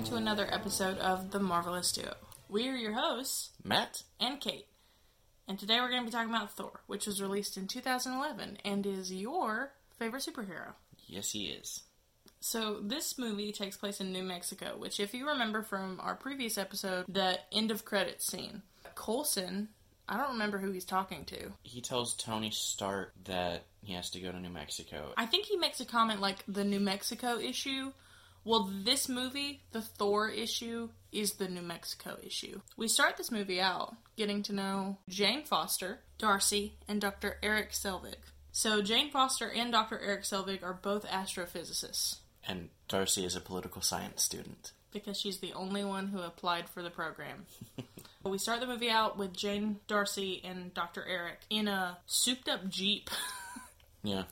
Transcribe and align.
welcome 0.00 0.16
to 0.16 0.22
another 0.22 0.48
episode 0.50 0.96
of 0.96 1.30
The 1.30 1.38
Marvelous 1.38 1.92
Duo. 1.92 2.14
We 2.48 2.66
are 2.70 2.74
your 2.74 2.94
hosts, 2.94 3.50
Matt? 3.62 4.02
and 4.18 4.40
Kate. 4.40 4.66
And 5.46 5.58
today 5.58 5.78
we're 5.78 5.90
going 5.90 6.00
to 6.00 6.06
be 6.06 6.10
talking 6.10 6.30
about 6.32 6.52
Thor, 6.56 6.80
which 6.86 7.06
was 7.06 7.20
released 7.20 7.58
in 7.58 7.66
2011 7.66 8.56
and 8.64 8.86
is 8.86 9.12
your 9.12 9.72
favorite 9.98 10.22
superhero. 10.22 10.72
Yes, 11.06 11.32
he 11.32 11.48
is. 11.48 11.82
So, 12.40 12.78
this 12.80 13.18
movie 13.18 13.52
takes 13.52 13.76
place 13.76 14.00
in 14.00 14.10
New 14.10 14.22
Mexico, 14.22 14.76
which, 14.78 15.00
if 15.00 15.12
you 15.12 15.28
remember 15.28 15.60
from 15.60 16.00
our 16.02 16.14
previous 16.14 16.56
episode, 16.56 17.04
the 17.06 17.38
end 17.52 17.70
of 17.70 17.84
credits 17.84 18.26
scene, 18.26 18.62
Coulson, 18.94 19.68
I 20.08 20.16
don't 20.16 20.32
remember 20.32 20.56
who 20.56 20.72
he's 20.72 20.86
talking 20.86 21.26
to. 21.26 21.52
He 21.62 21.82
tells 21.82 22.14
Tony 22.14 22.50
Stark 22.50 23.12
that 23.24 23.64
he 23.82 23.92
has 23.92 24.08
to 24.12 24.20
go 24.20 24.32
to 24.32 24.40
New 24.40 24.48
Mexico. 24.48 25.12
I 25.18 25.26
think 25.26 25.44
he 25.44 25.58
makes 25.58 25.78
a 25.80 25.84
comment 25.84 26.22
like 26.22 26.42
the 26.48 26.64
New 26.64 26.80
Mexico 26.80 27.38
issue. 27.38 27.92
Well, 28.44 28.70
this 28.84 29.08
movie, 29.08 29.62
the 29.72 29.82
Thor 29.82 30.28
issue, 30.30 30.88
is 31.12 31.34
the 31.34 31.48
New 31.48 31.60
Mexico 31.62 32.16
issue. 32.22 32.60
We 32.76 32.88
start 32.88 33.16
this 33.16 33.30
movie 33.30 33.60
out 33.60 33.96
getting 34.16 34.42
to 34.44 34.52
know 34.54 34.98
Jane 35.08 35.44
Foster, 35.44 36.00
Darcy, 36.18 36.74
and 36.88 37.00
Dr. 37.00 37.36
Eric 37.42 37.72
Selvig. 37.72 38.14
So, 38.52 38.82
Jane 38.82 39.10
Foster 39.10 39.48
and 39.50 39.70
Dr. 39.70 39.98
Eric 40.00 40.22
Selvig 40.22 40.62
are 40.62 40.72
both 40.72 41.06
astrophysicists 41.06 42.16
And 42.48 42.70
Darcy 42.88 43.24
is 43.24 43.36
a 43.36 43.40
political 43.40 43.82
science 43.82 44.22
student. 44.24 44.72
because 44.92 45.18
she's 45.20 45.38
the 45.38 45.52
only 45.52 45.84
one 45.84 46.08
who 46.08 46.20
applied 46.20 46.68
for 46.68 46.82
the 46.82 46.90
program. 46.90 47.44
we 48.24 48.38
start 48.38 48.60
the 48.60 48.66
movie 48.66 48.90
out 48.90 49.16
with 49.18 49.32
Jane, 49.32 49.78
Darcy, 49.86 50.40
and 50.44 50.72
Dr. 50.74 51.04
Eric 51.06 51.38
in 51.50 51.68
a 51.68 51.98
souped 52.06 52.48
up 52.48 52.68
Jeep. 52.68 53.10
Yeah. 54.02 54.22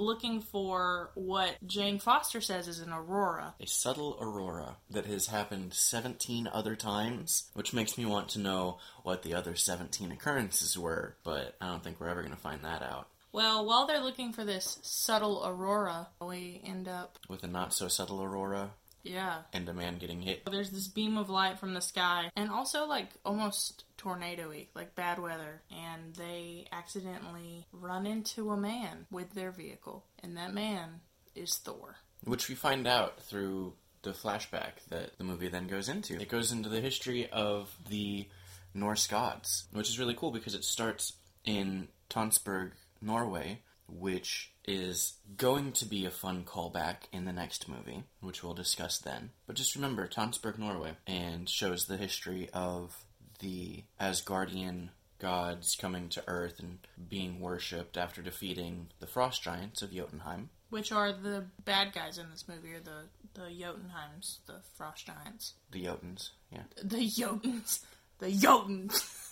Looking 0.00 0.40
for 0.40 1.10
what 1.14 1.56
Jane 1.66 1.98
Foster 1.98 2.40
says 2.40 2.68
is 2.68 2.80
an 2.80 2.92
aurora. 2.92 3.54
A 3.60 3.66
subtle 3.66 4.16
aurora 4.20 4.76
that 4.90 5.06
has 5.06 5.26
happened 5.28 5.74
17 5.74 6.48
other 6.52 6.74
times, 6.76 7.50
which 7.54 7.72
makes 7.72 7.96
me 7.96 8.06
want 8.06 8.28
to 8.30 8.38
know 8.38 8.78
what 9.02 9.22
the 9.22 9.34
other 9.34 9.54
17 9.54 10.10
occurrences 10.12 10.78
were, 10.78 11.16
but 11.24 11.56
I 11.60 11.68
don't 11.68 11.84
think 11.84 12.00
we're 12.00 12.08
ever 12.08 12.22
going 12.22 12.34
to 12.34 12.40
find 12.40 12.64
that 12.64 12.82
out. 12.82 13.08
Well, 13.32 13.64
while 13.64 13.86
they're 13.86 14.02
looking 14.02 14.32
for 14.32 14.44
this 14.44 14.78
subtle 14.82 15.46
aurora, 15.46 16.08
we 16.20 16.60
end 16.64 16.88
up, 16.88 17.18
With 17.28 17.44
a 17.44 17.46
not 17.46 17.72
so 17.72 17.86
subtle 17.86 18.22
aurora 18.22 18.72
yeah. 19.02 19.42
and 19.52 19.68
a 19.68 19.74
man 19.74 19.98
getting 19.98 20.22
hit. 20.22 20.44
There's 20.50 20.70
this 20.70 20.88
beam 20.88 21.16
of 21.16 21.30
light 21.30 21.58
from 21.58 21.74
the 21.74 21.80
sky, 21.80 22.30
and 22.36 22.50
also 22.50 22.86
like 22.86 23.08
almost 23.24 23.84
tornado-y, 23.96 24.68
like 24.74 24.94
bad 24.94 25.18
weather, 25.18 25.62
and 25.70 26.14
they 26.14 26.66
accidentally 26.72 27.66
run 27.72 28.06
into 28.06 28.50
a 28.50 28.56
man 28.56 29.06
with 29.10 29.32
their 29.34 29.50
vehicle, 29.50 30.04
and 30.22 30.36
that 30.36 30.54
man 30.54 31.00
is 31.34 31.56
Thor. 31.56 31.96
Which 32.24 32.48
we 32.48 32.54
find 32.54 32.86
out 32.86 33.20
through 33.20 33.74
the 34.02 34.12
flashback 34.12 34.84
that 34.88 35.18
the 35.18 35.24
movie 35.24 35.48
then 35.48 35.66
goes 35.66 35.88
into. 35.88 36.20
It 36.20 36.28
goes 36.28 36.52
into 36.52 36.68
the 36.68 36.80
history 36.80 37.28
of 37.30 37.74
the 37.88 38.28
Norse 38.74 39.06
gods, 39.06 39.64
which 39.72 39.88
is 39.88 39.98
really 39.98 40.14
cool 40.14 40.30
because 40.30 40.54
it 40.54 40.64
starts 40.64 41.14
in 41.44 41.88
Tonsberg, 42.08 42.72
Norway, 43.00 43.62
which 43.92 44.52
is 44.66 45.14
going 45.36 45.72
to 45.72 45.84
be 45.84 46.06
a 46.06 46.10
fun 46.10 46.44
callback 46.44 46.96
in 47.12 47.24
the 47.24 47.32
next 47.32 47.68
movie, 47.68 48.04
which 48.20 48.42
we'll 48.42 48.54
discuss 48.54 48.98
then. 48.98 49.30
But 49.46 49.56
just 49.56 49.74
remember 49.74 50.06
Tonsberg, 50.06 50.58
Norway, 50.58 50.92
and 51.06 51.48
shows 51.48 51.86
the 51.86 51.96
history 51.96 52.48
of 52.52 53.04
the 53.40 53.84
Asgardian 54.00 54.90
gods 55.18 55.76
coming 55.76 56.08
to 56.10 56.24
Earth 56.26 56.60
and 56.60 56.78
being 57.08 57.40
worshipped 57.40 57.96
after 57.96 58.22
defeating 58.22 58.88
the 59.00 59.06
frost 59.06 59.42
giants 59.42 59.82
of 59.82 59.92
Jotunheim. 59.92 60.50
Which 60.70 60.92
are 60.92 61.12
the 61.12 61.46
bad 61.64 61.92
guys 61.92 62.16
in 62.16 62.30
this 62.30 62.46
movie, 62.46 62.74
or 62.74 62.80
the, 62.80 63.08
the 63.34 63.48
Jotunheims, 63.50 64.38
the 64.46 64.60
Frost 64.76 65.04
Giants. 65.04 65.54
The 65.72 65.84
Jotuns, 65.84 66.30
yeah. 66.52 66.62
The 66.82 67.08
Jotuns. 67.08 67.80
The 68.20 68.30
Jotuns. 68.30 69.26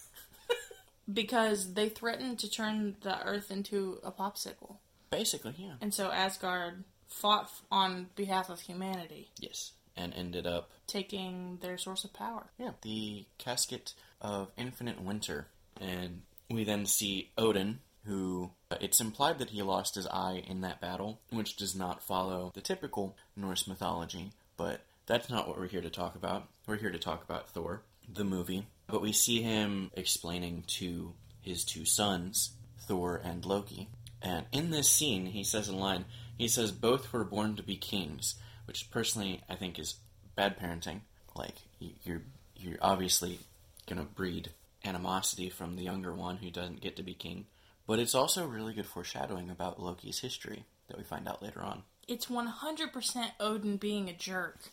because 1.13 1.75
they 1.75 1.89
threatened 1.89 2.39
to 2.41 2.51
turn 2.51 2.97
the 3.03 3.23
Earth 3.25 3.51
into 3.51 3.99
a 4.05 4.13
popsicle. 4.13 4.77
Basically, 5.11 5.55
yeah. 5.57 5.75
And 5.81 5.93
so 5.95 6.11
Asgard 6.11 6.85
fought 7.07 7.51
on 7.71 8.09
behalf 8.17 8.51
of 8.51 8.61
humanity, 8.61 9.31
Yes. 9.39 9.73
And 9.97 10.15
ended 10.15 10.47
up, 10.47 10.71
taking 10.87 11.59
their 11.61 11.77
source 11.77 12.05
of 12.05 12.13
power. 12.13 12.47
yeah, 12.57 12.71
the 12.83 13.25
casket 13.39 13.95
of 14.21 14.53
infinite 14.57 15.01
winter. 15.03 15.49
And 15.81 16.23
we 16.49 16.63
then 16.63 16.87
see 16.87 17.31
Odin, 17.37 17.81
who 18.05 18.51
uh, 18.71 18.77
it's 18.81 19.01
implied 19.01 19.39
that 19.41 19.51
he 19.51 19.61
lost 19.63 19.97
his 19.97 20.07
eye 20.07 20.43
in 20.47 20.61
that 20.61 20.81
battle, 20.81 21.21
which 21.31 21.57
does 21.57 21.75
not 21.75 22.01
follow 22.03 22.53
the 22.55 22.61
typical 22.61 23.17
Norse 23.35 23.67
mythology, 23.67 24.31
but 24.57 24.83
that's 25.07 25.29
not 25.29 25.49
what 25.49 25.59
we're 25.59 25.67
here 25.67 25.81
to 25.81 25.91
talk 25.91 26.15
about. 26.15 26.47
We're 26.67 26.77
here 26.77 26.93
to 26.93 26.99
talk 26.99 27.25
about 27.25 27.49
Thor, 27.49 27.83
the 28.13 28.25
movie. 28.25 28.67
But 28.89 29.03
we 29.03 29.13
see 29.13 29.43
him 29.43 29.91
explaining 29.95 30.65
to 30.69 31.15
his 31.41 31.65
two 31.65 31.85
sons, 31.85 32.53
Thor 32.81 33.21
and 33.23 33.45
Loki. 33.45 33.89
And 34.21 34.47
in 34.51 34.71
this 34.71 34.91
scene, 34.91 35.27
he 35.27 35.45
says 35.45 35.69
a 35.69 35.77
line, 35.77 36.07
he 36.37 36.49
says, 36.49 36.73
both 36.73 37.13
were 37.13 37.25
born 37.25 37.55
to 37.57 37.63
be 37.63 37.77
kings, 37.77 38.35
which 38.67 38.91
personally 38.91 39.43
I 39.49 39.55
think 39.55 39.79
is 39.79 39.97
bad 40.35 40.59
parenting. 40.59 41.03
Like, 41.35 41.55
you're, 41.79 42.23
you're 42.57 42.79
obviously 42.81 43.39
gonna 43.87 44.05
breed 44.05 44.51
animosity 44.85 45.51
from 45.51 45.77
the 45.77 45.85
younger 45.85 46.15
one 46.15 46.39
who 46.39 46.51
doesn't 46.51 46.81
get 46.81 46.97
to 46.97 47.03
be 47.03 47.15
king. 47.15 47.47
But 47.87 47.99
it's 47.99 48.15
also 48.15 48.47
really 48.47 48.75
good 48.75 48.87
foreshadowing 48.87 49.51
about 49.51 49.81
Loki's 49.81 50.21
history 50.21 50.65
that 50.89 50.99
we 50.99 51.05
find 51.05 51.29
out 51.29 51.43
later 51.43 51.63
on. 51.63 51.83
It's 52.07 52.27
100% 52.27 53.31
Odin 53.41 53.77
being 53.77 54.09
a 54.09 54.15
jerk. 54.15 54.73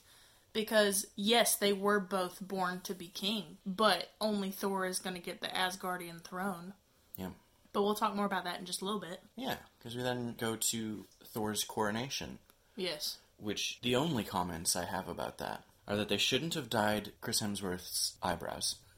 Because, 0.56 1.06
yes, 1.18 1.58
they 1.58 1.74
were 1.74 2.00
both 2.00 2.40
born 2.40 2.80
to 2.86 2.94
be 2.96 3.08
king, 3.10 3.58
but 3.66 4.08
only 4.22 4.52
Thor 4.52 4.86
is 4.86 5.00
going 5.00 5.18
to 5.18 5.22
get 5.22 5.42
the 5.42 5.48
Asgardian 5.50 6.24
throne. 6.24 6.74
Yeah. 7.18 7.32
But 7.74 7.84
we'll 7.84 7.94
talk 7.94 8.16
more 8.16 8.26
about 8.26 8.46
that 8.46 8.60
in 8.60 8.66
just 8.66 8.82
a 8.82 8.86
little 8.86 9.02
bit. 9.02 9.20
Yeah, 9.36 9.56
because 9.78 9.98
we 9.98 10.02
then 10.02 10.34
go 10.38 10.56
to 10.56 11.06
Thor's 11.26 11.66
coronation, 11.66 12.40
Yes. 12.78 13.18
which 13.38 13.80
the 13.82 13.98
only 13.98 14.24
comments 14.24 14.78
I 14.78 14.86
have 14.86 15.10
about 15.10 15.40
that 15.40 15.66
are 15.90 15.98
that 15.98 16.08
they 16.08 16.16
shouldn't 16.16 16.54
have 16.54 16.70
dyed 16.70 17.12
Chris 17.20 17.42
Hemsworth's 17.42 18.16
eyebrows. 18.24 18.76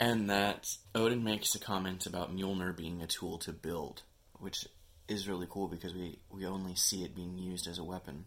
and 0.00 0.28
that 0.28 0.76
Odin 0.92 1.22
makes 1.22 1.54
a 1.54 1.60
comment 1.60 2.04
about 2.04 2.34
Mjolnir 2.34 2.76
being 2.76 3.00
a 3.00 3.06
tool 3.06 3.38
to 3.38 3.52
build, 3.52 4.02
which 4.40 4.66
is 5.06 5.28
really 5.28 5.46
cool 5.48 5.68
because 5.68 5.94
we, 5.94 6.18
we 6.30 6.44
only 6.44 6.74
see 6.74 7.04
it 7.04 7.14
being 7.14 7.38
used 7.38 7.68
as 7.68 7.78
a 7.78 7.84
weapon 7.84 8.24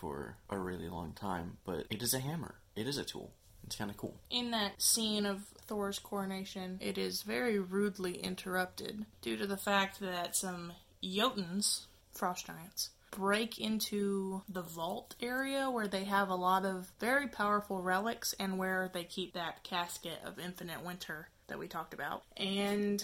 for 0.00 0.36
a 0.50 0.58
really 0.58 0.88
long 0.88 1.12
time, 1.12 1.58
but 1.64 1.86
it 1.90 2.02
is 2.02 2.14
a 2.14 2.20
hammer. 2.20 2.54
It 2.76 2.86
is 2.86 2.98
a 2.98 3.04
tool. 3.04 3.32
It's 3.64 3.76
kind 3.76 3.90
of 3.90 3.96
cool. 3.96 4.16
In 4.30 4.52
that 4.52 4.80
scene 4.80 5.26
of 5.26 5.42
Thor's 5.66 5.98
coronation, 5.98 6.78
it 6.80 6.96
is 6.96 7.22
very 7.22 7.58
rudely 7.58 8.14
interrupted 8.14 9.04
due 9.20 9.36
to 9.36 9.46
the 9.46 9.56
fact 9.56 10.00
that 10.00 10.36
some 10.36 10.72
Jotuns, 11.02 11.86
frost 12.12 12.46
giants, 12.46 12.90
break 13.10 13.58
into 13.58 14.42
the 14.48 14.62
vault 14.62 15.14
area 15.20 15.70
where 15.70 15.88
they 15.88 16.04
have 16.04 16.28
a 16.28 16.34
lot 16.34 16.64
of 16.64 16.90
very 17.00 17.26
powerful 17.26 17.82
relics 17.82 18.34
and 18.38 18.58
where 18.58 18.90
they 18.92 19.04
keep 19.04 19.34
that 19.34 19.62
casket 19.64 20.18
of 20.24 20.38
infinite 20.38 20.84
winter 20.84 21.28
that 21.48 21.58
we 21.58 21.66
talked 21.66 21.94
about. 21.94 22.22
And 22.36 23.02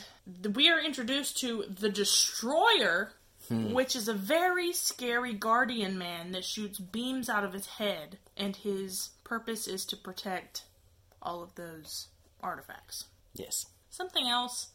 we 0.54 0.68
are 0.68 0.80
introduced 0.80 1.38
to 1.40 1.64
the 1.68 1.88
Destroyer, 1.88 3.12
Hmm. 3.48 3.72
which 3.72 3.94
is 3.94 4.08
a 4.08 4.14
very 4.14 4.72
scary 4.72 5.34
guardian 5.34 5.98
man 5.98 6.32
that 6.32 6.44
shoots 6.44 6.78
beams 6.78 7.28
out 7.28 7.44
of 7.44 7.52
his 7.52 7.66
head, 7.66 8.18
and 8.36 8.56
his 8.56 9.10
purpose 9.22 9.66
is 9.68 9.84
to 9.86 9.96
protect 9.96 10.64
all 11.20 11.42
of 11.42 11.54
those 11.54 12.08
artifacts. 12.42 13.04
Yes. 13.34 13.66
Something 13.90 14.28
else, 14.28 14.68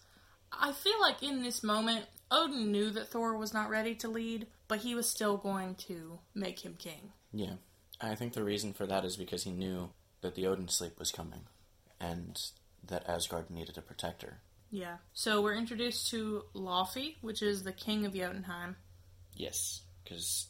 I 0.51 0.71
feel 0.71 1.00
like 1.01 1.24
in 1.24 1.42
this 1.42 1.63
moment, 1.63 2.06
Odin 2.31 2.71
knew 2.71 2.89
that 2.92 3.10
Thor 3.10 3.36
was 3.38 3.54
not 3.54 3.69
ready 3.69 3.95
to 3.95 4.07
lead, 4.07 4.48
but 4.68 4.80
he 4.80 4.94
was 4.95 5.10
still 5.10 5.38
going 5.38 5.75
to 5.88 6.19
make 6.36 6.60
him 6.63 6.75
king. 6.77 7.12
Yeah. 7.33 7.56
I 8.01 8.16
think 8.16 8.33
the 8.33 8.44
reason 8.44 8.74
for 8.74 8.86
that 8.86 9.04
is 9.04 9.18
because 9.18 9.44
he 9.44 9.51
knew 9.51 9.89
that 10.21 10.36
the 10.36 10.48
Odin 10.48 10.68
sleep 10.68 11.00
was 11.00 11.12
coming 11.12 11.42
and 12.00 12.39
that 12.86 13.07
Asgard 13.10 13.50
needed 13.50 13.77
a 13.77 13.81
protector. 13.81 14.39
Yeah. 14.71 14.98
So 15.13 15.42
we're 15.42 15.56
introduced 15.56 16.10
to 16.12 16.44
Laufey, 16.54 17.16
which 17.21 17.42
is 17.42 17.63
the 17.63 17.71
king 17.71 18.06
of 18.06 18.13
Jotunheim. 18.13 18.75
Yes, 19.36 19.81
because 20.04 20.48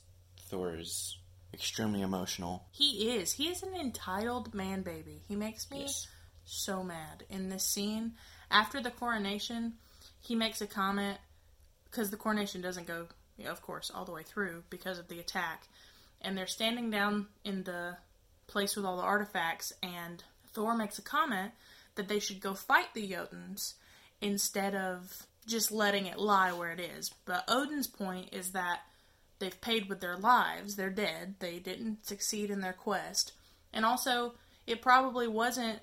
Thor 0.49 0.75
is 0.75 1.17
extremely 1.53 2.01
emotional. 2.01 2.65
He 2.71 3.11
is. 3.17 3.31
He 3.33 3.47
is 3.49 3.63
an 3.63 3.75
entitled 3.75 4.53
man 4.53 4.81
baby. 4.81 5.21
He 5.27 5.35
makes 5.35 5.69
me 5.71 5.81
Yes. 5.81 6.07
so 6.45 6.83
mad 6.83 7.23
in 7.29 7.49
this 7.49 7.63
scene. 7.65 8.15
After 8.51 8.81
the 8.81 8.91
coronation, 8.91 9.73
he 10.19 10.35
makes 10.35 10.59
a 10.61 10.67
comment 10.67 11.17
because 11.85 12.09
the 12.09 12.17
coronation 12.17 12.61
doesn't 12.61 12.87
go, 12.87 13.07
of 13.45 13.61
course, 13.61 13.89
all 13.93 14.05
the 14.05 14.11
way 14.11 14.23
through 14.23 14.63
because 14.69 14.99
of 14.99 15.07
the 15.07 15.19
attack. 15.19 15.67
And 16.21 16.37
they're 16.37 16.47
standing 16.47 16.89
down 16.89 17.27
in 17.45 17.63
the 17.63 17.97
place 18.47 18.75
with 18.75 18.85
all 18.85 18.97
the 18.97 19.03
artifacts, 19.03 19.71
and 19.81 20.23
Thor 20.53 20.75
makes 20.75 20.97
a 20.99 21.03
comment 21.03 21.53
that 21.95 22.07
they 22.07 22.19
should 22.19 22.41
go 22.41 22.53
fight 22.53 22.93
the 22.93 23.09
Jotuns 23.09 23.75
instead 24.21 24.75
of 24.75 25.27
just 25.47 25.71
letting 25.71 26.05
it 26.05 26.19
lie 26.19 26.51
where 26.51 26.71
it 26.71 26.79
is. 26.79 27.11
But 27.25 27.45
Odin's 27.47 27.87
point 27.87 28.29
is 28.31 28.51
that 28.51 28.81
they've 29.39 29.59
paid 29.61 29.89
with 29.89 29.99
their 29.99 30.17
lives. 30.17 30.75
They're 30.75 30.89
dead. 30.89 31.35
They 31.39 31.59
didn't 31.59 32.05
succeed 32.05 32.51
in 32.51 32.61
their 32.61 32.73
quest. 32.73 33.33
And 33.73 33.85
also, 33.85 34.33
it 34.67 34.81
probably 34.81 35.27
wasn't 35.27 35.79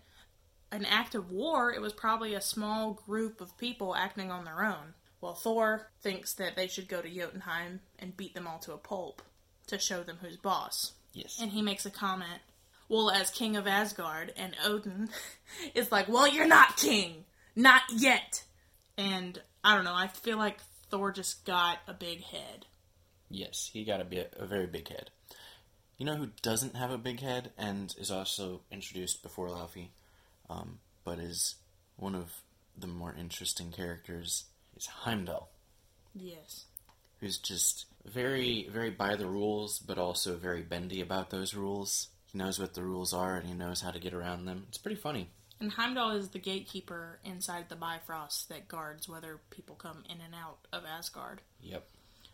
an 0.73 0.85
act 0.85 1.15
of 1.15 1.31
war, 1.31 1.73
it 1.73 1.81
was 1.81 1.93
probably 1.93 2.35
a 2.35 2.41
small 2.41 2.93
group 3.07 3.41
of 3.41 3.57
people 3.59 3.95
acting 3.95 4.31
on 4.31 4.45
their 4.45 4.65
own. 4.65 4.95
Well, 5.21 5.35
Thor 5.35 5.89
thinks 6.03 6.35
that 6.35 6.57
they 6.57 6.67
should 6.67 6.89
go 6.89 7.01
to 7.01 7.09
Jotunheim 7.09 7.81
and 7.99 8.17
beat 8.17 8.35
them 8.35 8.47
all 8.47 8.59
to 8.61 8.73
a 8.73 8.79
pulp 8.79 9.23
to 9.69 9.79
show 9.79 10.03
them 10.03 10.19
who's 10.21 10.37
boss. 10.37 10.93
Yes. 11.13 11.39
And 11.41 11.51
he 11.51 11.63
makes 11.63 11.87
a 11.87 11.91
comment, 11.91 12.41
well, 12.89 13.11
as 13.11 13.31
king 13.31 13.57
of 13.57 13.67
Asgard, 13.67 14.33
and 14.37 14.55
Odin 14.65 15.09
is 15.75 15.91
like, 15.91 16.09
well, 16.09 16.29
you're 16.29 16.47
not 16.47 16.77
king. 16.77 17.25
Not 17.57 17.83
yet. 17.97 18.45
And 18.99 19.41
I 19.65 19.75
don't 19.75 19.85
know, 19.85 19.95
I 19.95 20.09
feel 20.09 20.37
like 20.37 20.61
Thor 20.91 21.11
just 21.11 21.45
got 21.45 21.79
a 21.89 21.95
big 21.95 22.23
head. 22.23 22.67
Yes, 23.29 23.71
he 23.73 23.85
got 23.85 24.01
a 24.01 24.05
bit 24.05 24.35
a 24.39 24.47
very 24.47 24.67
big 24.67 24.89
head. 24.89 25.11
You 25.99 26.05
know 26.07 26.17
who 26.17 26.29
doesn't 26.43 26.77
have 26.77 26.91
a 26.91 26.99
big 26.99 27.21
head 27.21 27.51
and 27.59 27.93
is 27.99 28.11
also 28.11 28.61
introduced 28.71 29.23
before 29.23 29.49
Laufey, 29.49 29.89
um, 30.51 30.79
but 31.05 31.19
is 31.19 31.57
one 31.97 32.15
of 32.15 32.31
the 32.79 32.87
more 32.87 33.15
interesting 33.19 33.73
characters 33.73 34.45
is 34.77 34.87
Heimdall, 34.87 35.49
Yes. 36.15 36.67
who's 37.21 37.39
just 37.39 37.87
very 38.05 38.69
very 38.71 38.91
by 38.91 39.17
the 39.17 39.27
rules, 39.27 39.79
but 39.79 39.99
also 39.99 40.37
very 40.37 40.63
bendy 40.63 41.01
about 41.01 41.31
those 41.31 41.55
rules. 41.55 42.09
He 42.31 42.39
knows 42.39 42.59
what 42.59 42.75
the 42.75 42.83
rules 42.85 43.13
are 43.15 43.37
and 43.37 43.47
he 43.49 43.55
knows 43.55 43.81
how 43.81 43.91
to 43.91 43.99
get 43.99 44.13
around 44.15 44.45
them. 44.45 44.67
It's 44.69 44.79
pretty 44.79 45.01
funny. 45.01 45.31
And 45.61 45.73
Heimdall 45.73 46.11
is 46.11 46.29
the 46.29 46.39
gatekeeper 46.39 47.19
inside 47.25 47.69
the 47.69 47.77
Bifrost 47.77 48.49
that 48.51 48.69
guards 48.69 49.09
whether 49.09 49.41
people 49.51 49.75
come 49.75 50.05
in 50.09 50.21
and 50.21 50.35
out 50.35 50.59
of 50.73 50.85
Asgard. 50.85 51.41
Yep. 51.63 51.87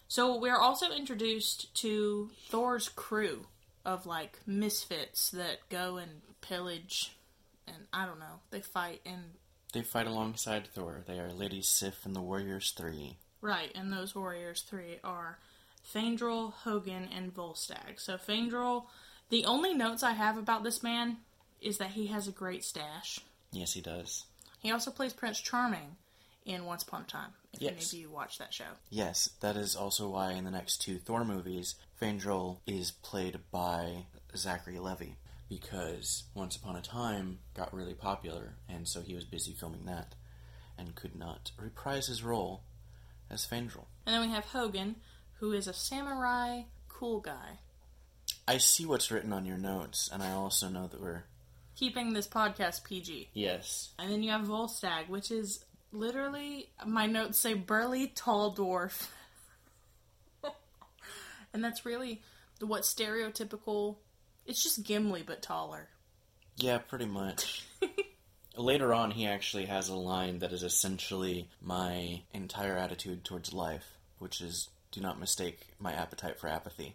So 0.09 0.39
we're 0.39 0.59
also 0.59 0.91
introduced 0.91 1.75
to 1.77 2.31
Thor's 2.49 2.89
crew 2.89 3.47
of 3.85 4.07
like 4.07 4.39
misfits 4.47 5.31
that 5.31 5.59
go 5.71 5.97
and 5.97 6.11
pillage 6.41 7.13
and 7.67 7.77
I 7.93 8.07
don't 8.07 8.19
know, 8.19 8.41
they 8.51 8.61
fight 8.61 9.01
and 9.07 9.23
They 9.73 9.83
fight 9.83 10.07
alongside 10.07 10.67
Thor. 10.67 11.03
They 11.07 11.19
are 11.19 11.33
Lady 11.33 11.63
Sif 11.63 12.05
and 12.05 12.15
the 12.15 12.21
Warriors 12.21 12.73
Three. 12.77 13.17
right, 13.41 13.71
and 13.75 13.93
those 13.93 14.15
warriors 14.15 14.63
three 14.63 14.99
are 15.03 15.39
Fandral, 15.95 16.53
Hogun, 16.53 17.09
and 17.15 17.35
Volstagg. 17.35 17.99
So 17.99 18.17
Fandral 18.17 18.85
the 19.31 19.45
only 19.47 19.73
notes 19.73 20.03
I 20.03 20.13
have 20.13 20.37
about 20.37 20.63
this 20.63 20.83
man 20.83 21.17
is 21.63 21.79
that 21.79 21.91
he 21.91 22.09
has 22.09 22.29
a 22.29 22.33
great 22.33 22.65
stash. 22.65 23.21
Yes, 23.53 23.73
he 23.73 23.81
does. 23.81 24.25
He 24.61 24.71
also 24.71 24.91
plays 24.91 25.13
Prince 25.13 25.41
Charming 25.41 25.97
in 26.45 26.65
Once 26.65 26.83
Upon 26.83 27.03
a 27.03 27.05
Time, 27.05 27.31
if 27.53 27.63
any 27.63 27.77
of 27.77 27.93
you 27.93 28.11
watch 28.11 28.39
that 28.39 28.53
show. 28.53 28.65
Yes, 28.91 29.31
that 29.41 29.57
is 29.57 29.77
also 29.77 30.09
why 30.09 30.33
in 30.33 30.45
the 30.45 30.51
next 30.51 30.83
two 30.83 30.99
Thor 30.99 31.25
movies, 31.25 31.75
Fandral 32.01 32.59
is 32.67 32.91
played 32.91 33.39
by 33.51 34.07
Zachary 34.37 34.79
Levi 34.79 35.13
because 35.49 36.25
Once 36.35 36.57
Upon 36.57 36.77
a 36.77 36.83
Time 36.83 37.39
got 37.55 37.75
really 37.75 37.95
popular, 37.95 38.55
and 38.69 38.89
so 38.89 39.01
he 39.03 39.15
was 39.15 39.25
busy 39.25 39.53
filming 39.53 39.85
that 39.85 40.15
and 40.79 40.95
could 40.95 41.15
not 41.15 41.53
reprise 41.59 42.07
his 42.07 42.23
role 42.23 42.63
as 43.31 43.47
Fandral. 43.47 43.87
And 44.07 44.15
then 44.15 44.21
we 44.23 44.35
have 44.35 44.47
Hogun, 44.47 44.97
who 45.39 45.53
is 45.53 45.67
a 45.67 45.75
samurai 45.75 46.63
cool 46.89 47.21
guy. 47.21 47.59
I 48.49 48.59
see 48.59 48.87
what's 48.87 49.11
written 49.11 49.33
on 49.33 49.47
your 49.47 49.59
notes, 49.59 50.09
and 50.13 50.23
I 50.23 50.33
also 50.33 50.69
know 50.69 50.87
that 50.87 51.01
we're 51.01 51.25
Keeping 51.77 52.13
this 52.13 52.27
podcast 52.29 52.85
PG. 52.85 53.31
yes, 53.35 53.91
And 53.99 54.11
then 54.13 54.23
you 54.23 54.31
have 54.31 54.43
Volstagg, 54.43 55.09
which 55.09 55.31
is 55.31 55.65
literally, 55.91 56.69
my 56.87 57.07
notes 57.07 57.39
say 57.39 57.55
burly, 57.55 58.09
tall 58.15 58.55
dwarf. 58.55 59.09
and 61.53 61.65
that's 61.65 61.85
really 61.85 62.23
what 62.61 62.83
stereotypical. 62.83 63.97
It's 64.47 64.63
just 64.63 64.83
Gimli, 64.85 65.23
but 65.23 65.43
taller. 65.43 65.89
yeah, 66.57 66.79
pretty 66.79 67.07
much. 67.07 67.65
Later 68.57 68.93
on, 68.93 69.11
he 69.11 69.27
actually 69.27 69.65
has 69.67 69.89
a 69.89 69.95
line 69.97 70.41
that 70.41 70.53
is 70.53 70.63
essentially 70.63 71.49
my 71.63 72.23
entire 72.35 72.77
attitude 72.77 73.25
towards 73.25 73.55
life, 73.55 73.97
which 74.19 74.41
is 74.43 74.69
do 74.91 75.01
not 75.01 75.19
mistake 75.19 75.69
my 75.81 75.93
appetite 75.95 76.39
for 76.39 76.49
apathy. 76.49 76.95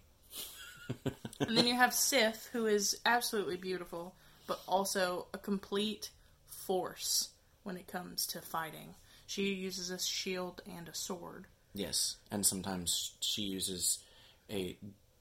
and 1.39 1.57
then 1.57 1.65
you 1.65 1.73
have 1.75 1.94
Sif, 1.95 2.47
who 2.53 2.68
is 2.68 3.00
absolutely 3.06 3.57
beautiful, 3.57 4.13
but 4.47 4.61
also 4.67 5.27
a 5.33 5.38
complete 5.38 6.09
force 6.47 7.29
when 7.63 7.77
it 7.77 7.88
comes 7.88 8.25
to 8.27 8.41
fighting. 8.41 8.95
She 9.25 9.53
uses 9.53 9.91
a 9.91 9.99
shield 9.99 10.61
and 10.65 10.88
a 10.88 10.95
sword. 10.95 11.47
Yes, 11.73 12.15
and 12.31 12.45
sometimes 12.45 13.11
she 13.19 13.44
uses 13.44 13.99
a 14.49 14.77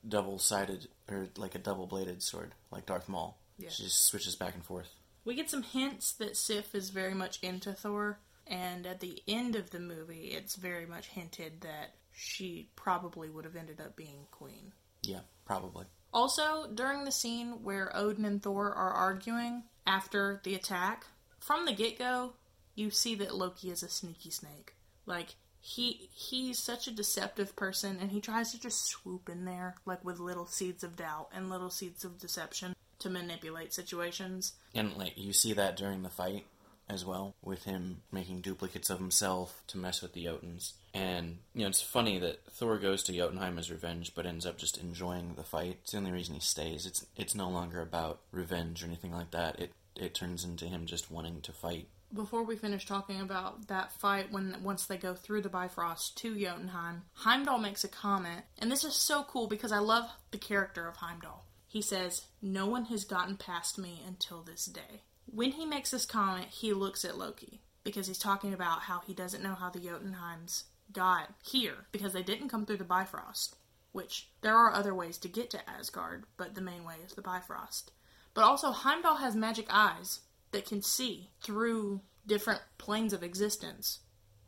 double-sided 0.08 0.88
or 1.10 1.26
like 1.36 1.54
a 1.54 1.58
double-bladed 1.58 2.22
sword, 2.22 2.54
like 2.70 2.86
Darth 2.86 3.08
Maul. 3.08 3.36
Yeah. 3.58 3.70
She 3.70 3.84
just 3.84 4.04
switches 4.04 4.36
back 4.36 4.54
and 4.54 4.64
forth. 4.64 4.88
We 5.24 5.34
get 5.34 5.50
some 5.50 5.62
hints 5.62 6.12
that 6.12 6.36
Sif 6.36 6.74
is 6.74 6.90
very 6.90 7.14
much 7.14 7.40
into 7.42 7.72
Thor, 7.72 8.20
and 8.46 8.86
at 8.86 9.00
the 9.00 9.20
end 9.26 9.56
of 9.56 9.70
the 9.70 9.80
movie, 9.80 10.28
it's 10.28 10.54
very 10.54 10.86
much 10.86 11.08
hinted 11.08 11.62
that 11.62 11.94
she 12.12 12.70
probably 12.76 13.28
would 13.28 13.44
have 13.44 13.56
ended 13.56 13.80
up 13.80 13.96
being 13.96 14.28
queen. 14.30 14.72
Yeah, 15.02 15.20
probably. 15.44 15.86
Also, 16.12 16.66
during 16.72 17.04
the 17.04 17.12
scene 17.12 17.62
where 17.62 17.94
Odin 17.94 18.24
and 18.24 18.42
Thor 18.42 18.72
are 18.72 18.92
arguing 18.92 19.64
after 19.86 20.40
the 20.44 20.54
attack, 20.54 21.06
from 21.38 21.66
the 21.66 21.72
get 21.72 21.98
go, 21.98 22.34
you 22.74 22.90
see 22.90 23.14
that 23.16 23.34
Loki 23.34 23.70
is 23.70 23.82
a 23.82 23.88
sneaky 23.88 24.30
snake. 24.30 24.74
Like, 25.04 25.34
he 25.60 26.08
he's 26.12 26.60
such 26.60 26.86
a 26.86 26.92
deceptive 26.92 27.56
person 27.56 27.98
and 28.00 28.12
he 28.12 28.20
tries 28.20 28.52
to 28.52 28.60
just 28.60 28.86
swoop 28.86 29.28
in 29.28 29.44
there 29.44 29.74
like 29.84 30.04
with 30.04 30.20
little 30.20 30.46
seeds 30.46 30.84
of 30.84 30.94
doubt 30.94 31.28
and 31.34 31.50
little 31.50 31.70
seeds 31.70 32.04
of 32.04 32.20
deception 32.20 32.76
to 33.00 33.10
manipulate 33.10 33.74
situations. 33.74 34.52
And 34.76 34.96
like 34.96 35.14
you 35.16 35.32
see 35.32 35.52
that 35.54 35.76
during 35.76 36.04
the 36.04 36.08
fight 36.08 36.46
as 36.88 37.04
well, 37.04 37.34
with 37.42 37.64
him 37.64 38.02
making 38.12 38.42
duplicates 38.42 38.90
of 38.90 38.98
himself 38.98 39.62
to 39.66 39.78
mess 39.78 40.02
with 40.02 40.12
the 40.12 40.24
Jotuns. 40.24 40.74
And 40.96 41.38
you 41.52 41.60
know, 41.60 41.68
it's 41.68 41.82
funny 41.82 42.18
that 42.20 42.40
Thor 42.50 42.78
goes 42.78 43.02
to 43.04 43.12
Jotunheim 43.12 43.58
as 43.58 43.70
revenge, 43.70 44.14
but 44.14 44.24
ends 44.24 44.46
up 44.46 44.56
just 44.56 44.78
enjoying 44.78 45.34
the 45.34 45.44
fight. 45.44 45.78
It's 45.82 45.92
the 45.92 45.98
only 45.98 46.10
reason 46.10 46.34
he 46.34 46.40
stays. 46.40 46.86
It's 46.86 47.04
it's 47.16 47.34
no 47.34 47.50
longer 47.50 47.82
about 47.82 48.20
revenge 48.32 48.82
or 48.82 48.86
anything 48.86 49.12
like 49.12 49.30
that. 49.32 49.60
It 49.60 49.72
it 49.94 50.14
turns 50.14 50.42
into 50.42 50.64
him 50.64 50.86
just 50.86 51.10
wanting 51.10 51.42
to 51.42 51.52
fight. 51.52 51.88
Before 52.14 52.44
we 52.44 52.56
finish 52.56 52.86
talking 52.86 53.20
about 53.20 53.68
that 53.68 53.92
fight, 53.92 54.32
when 54.32 54.56
once 54.62 54.86
they 54.86 54.96
go 54.96 55.14
through 55.14 55.42
the 55.42 55.50
Bifrost 55.50 56.16
to 56.18 56.34
Jotunheim, 56.34 57.02
Heimdall 57.12 57.58
makes 57.58 57.84
a 57.84 57.88
comment, 57.88 58.44
and 58.58 58.72
this 58.72 58.84
is 58.84 58.94
so 58.94 59.24
cool 59.24 59.48
because 59.48 59.72
I 59.72 59.78
love 59.78 60.08
the 60.30 60.38
character 60.38 60.88
of 60.88 60.96
Heimdall. 60.96 61.44
He 61.68 61.82
says, 61.82 62.22
"No 62.40 62.64
one 62.64 62.86
has 62.86 63.04
gotten 63.04 63.36
past 63.36 63.76
me 63.76 64.02
until 64.06 64.40
this 64.40 64.64
day." 64.64 65.02
When 65.26 65.52
he 65.52 65.66
makes 65.66 65.90
this 65.90 66.06
comment, 66.06 66.46
he 66.48 66.72
looks 66.72 67.04
at 67.04 67.18
Loki 67.18 67.60
because 67.84 68.06
he's 68.06 68.18
talking 68.18 68.54
about 68.54 68.82
how 68.82 69.00
he 69.00 69.12
doesn't 69.12 69.42
know 69.42 69.54
how 69.54 69.68
the 69.68 69.80
Jotunheims 69.80 70.64
got 70.92 71.34
here 71.42 71.86
because 71.92 72.12
they 72.12 72.22
didn't 72.22 72.48
come 72.48 72.66
through 72.66 72.76
the 72.78 72.84
Bifrost. 72.84 73.56
Which 73.92 74.28
there 74.42 74.54
are 74.56 74.72
other 74.74 74.94
ways 74.94 75.16
to 75.18 75.28
get 75.28 75.48
to 75.50 75.70
Asgard, 75.70 76.24
but 76.36 76.54
the 76.54 76.60
main 76.60 76.84
way 76.84 76.96
is 77.06 77.14
the 77.14 77.22
Bifrost. 77.22 77.92
But 78.34 78.44
also, 78.44 78.70
Heimdall 78.70 79.16
has 79.16 79.34
magic 79.34 79.66
eyes 79.70 80.20
that 80.50 80.66
can 80.66 80.82
see 80.82 81.30
through 81.40 82.02
different 82.26 82.60
planes 82.76 83.14
of 83.14 83.22
existence. 83.22 84.00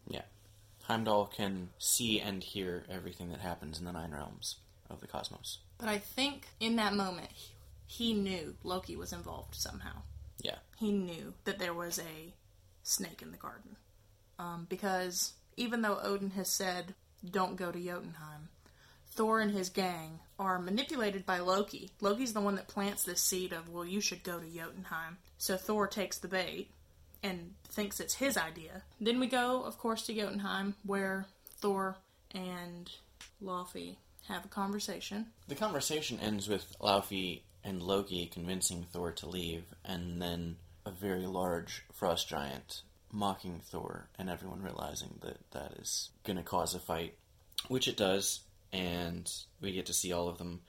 Yeah. 0.07 0.23
Heimdall 0.83 1.27
can 1.35 1.71
see 1.79 2.21
and 2.21 2.43
hear 2.43 2.85
everything 2.91 3.31
that 3.31 3.41
happens 3.41 3.79
in 3.79 3.87
the 3.87 3.93
nine 3.93 4.11
realms 4.11 4.57
of 4.91 5.01
the 5.01 5.07
cosmos. 5.07 5.61
But 5.79 5.89
I 5.89 5.97
think 5.99 6.49
in 6.61 6.77
that 6.77 6.93
moment, 6.93 7.31
he- 7.33 7.55
he 7.87 8.13
knew 8.13 8.55
Loki 8.63 8.97
was 8.97 9.15
involved 9.15 9.55
somehow. 9.55 10.03
Yeah. 10.43 10.59
He 10.77 10.93
knew 10.93 11.33
that 11.45 11.59
there 11.59 11.73
was 11.75 11.99
a 11.99 12.35
snake 12.83 13.23
in 13.23 13.31
the 13.31 13.39
garden. 13.39 13.77
Um, 14.39 14.67
because 14.69 15.33
even 15.59 15.83
though 15.83 15.99
Odin 16.03 16.31
has 16.31 16.49
said, 16.49 16.95
don't 17.29 17.57
go 17.57 17.71
to 17.71 17.79
Jotunheim, 17.79 18.49
Thor 19.11 19.41
and 19.41 19.51
his 19.51 19.69
gang 19.69 20.21
are 20.39 20.61
manipulated 20.61 21.27
by 21.27 21.41
Loki. 21.41 21.91
Loki's 22.01 22.33
the 22.33 22.41
one 22.41 22.55
that 22.55 22.69
plants 22.69 23.03
this 23.03 23.21
seed 23.21 23.53
of, 23.53 23.69
well, 23.69 23.85
you 23.85 24.01
should 24.01 24.23
go 24.23 24.39
to 24.39 24.47
Jotunheim. 24.47 25.19
So 25.37 25.57
Thor 25.57 25.89
takes 25.89 26.19
the 26.19 26.29
bait 26.29 26.71
and 27.23 27.55
thinks 27.69 27.99
it's 27.99 28.15
his 28.15 28.37
idea. 28.37 28.83
Then 29.01 29.19
we 29.19 29.27
go, 29.27 29.63
of 29.65 29.77
course, 29.79 30.03
to 30.03 30.15
Jotunheim, 30.15 30.77
where 30.85 31.27
Thor 31.61 31.97
and 32.31 32.89
Laufey 33.43 33.97
have 34.29 34.45
a 34.45 34.49
conversation. 34.49 35.27
The 35.49 35.57
conversation 35.57 36.21
ends 36.21 36.49
with 36.49 36.77
Laufey 36.81 37.43
and 37.65 37.83
Loki 37.83 38.27
convincing 38.27 38.87
Thor 38.93 39.11
to 39.11 39.29
leave, 39.29 39.65
and 39.85 40.23
then 40.23 40.57
a 40.87 40.93
very 40.93 41.27
large 41.27 41.83
frost 41.93 42.29
giant 42.29 42.83
mocking 43.13 43.61
Thor, 43.65 44.09
and 44.19 44.29
everyone 44.29 44.63
realizing 44.63 45.19
that 45.23 45.51
that 45.53 45.73
is 45.79 46.11
going 46.25 46.37
to 46.37 46.43
cause 46.43 46.75
a 46.75 46.79
fight, 46.79 47.15
which 47.69 47.89
it 47.89 47.97
does, 47.97 48.41
and 48.73 49.31
we 49.61 49.73
get 49.73 49.87
to 49.87 49.95
see 49.95 50.13
all 50.13 50.29
of 50.29 50.39
them 50.39 50.61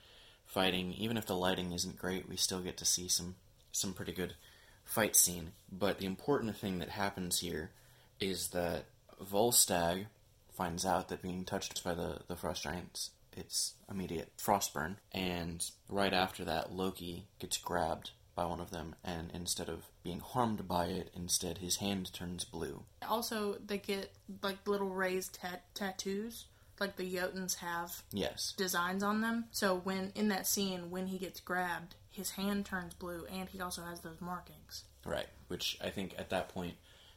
fighting. 0.46 0.94
Even 0.94 1.18
if 1.18 1.26
the 1.26 1.36
lighting 1.36 1.72
isn't 1.72 2.00
great, 2.00 2.30
we 2.30 2.36
still 2.36 2.62
get 2.62 2.78
to 2.78 2.86
see 2.86 3.08
some 3.08 3.36
some 3.72 3.94
pretty 3.94 4.12
good 4.12 4.36
fight 4.84 5.16
scene. 5.16 5.52
But 5.72 6.00
the 6.00 6.06
important 6.06 6.58
thing 6.58 6.80
that 6.80 6.90
happens 6.90 7.40
here 7.40 7.72
is 8.20 8.50
that 8.50 8.86
Volstagg 9.24 10.08
finds 10.52 10.86
out 10.86 11.08
that 11.10 11.22
being 11.22 11.46
touched 11.46 11.84
by 11.84 11.94
the, 11.94 12.20
the 12.28 12.36
frost 12.36 12.64
giants 12.64 13.12
its 13.36 13.76
immediate 13.90 14.32
frostburn. 14.38 14.96
And 15.12 15.70
right 15.88 16.14
after 16.14 16.44
that, 16.46 16.72
Loki 16.72 17.26
gets 17.40 17.58
grabbed 17.58 18.12
by 18.36 18.46
one 18.46 18.60
of 18.60 18.72
them, 18.72 18.96
and 19.04 19.32
instead 19.34 19.68
of 19.70 19.86
being 20.04 20.20
harmed 20.20 20.68
by 20.68 20.86
it, 20.86 21.12
instead 21.16 21.58
his 21.60 21.78
hand 21.78 22.14
turns 22.14 22.44
blue. 22.46 22.84
Also, 23.08 23.58
they 23.66 23.78
get 23.78 24.12
like 24.42 24.66
little 24.68 24.90
raised 24.90 25.34
tat- 25.34 25.64
tattoos, 25.76 26.46
like 26.80 26.96
the 26.96 27.14
Jotuns 27.14 27.56
have 27.56 28.04
Yes. 28.12 28.54
designs 28.58 29.04
on 29.04 29.22
them. 29.22 29.46
So 29.52 29.76
when 29.78 30.12
in 30.16 30.30
that 30.30 30.48
scene, 30.48 30.90
when 30.92 31.08
he 31.08 31.18
gets 31.18 31.40
grabbed, 31.40 31.96
his 32.10 32.32
hand 32.32 32.66
turns 32.66 32.94
blue, 32.94 33.26
and 33.26 33.50
he 33.50 33.60
also 33.62 33.84
has 33.84 34.02
those 34.02 34.22
markings. 34.22 34.84
Right. 35.06 35.28
Which 35.48 35.78
I 35.82 35.90
think 35.90 36.14
at 36.18 36.30
that 36.30 36.50
point 36.50 36.76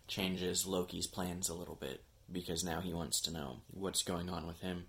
changes 0.09 0.67
Loki's 0.67 1.07
plans 1.07 1.49
a 1.49 1.55
little 1.55 1.75
bit 1.77 2.03
because 2.31 2.65
now 2.65 2.81
he 2.81 2.93
wants 2.93 3.21
to 3.23 3.31
know 3.33 3.59
what's 3.71 4.03
going 4.03 4.29
on 4.29 4.47
with 4.47 4.61
him. 4.61 4.87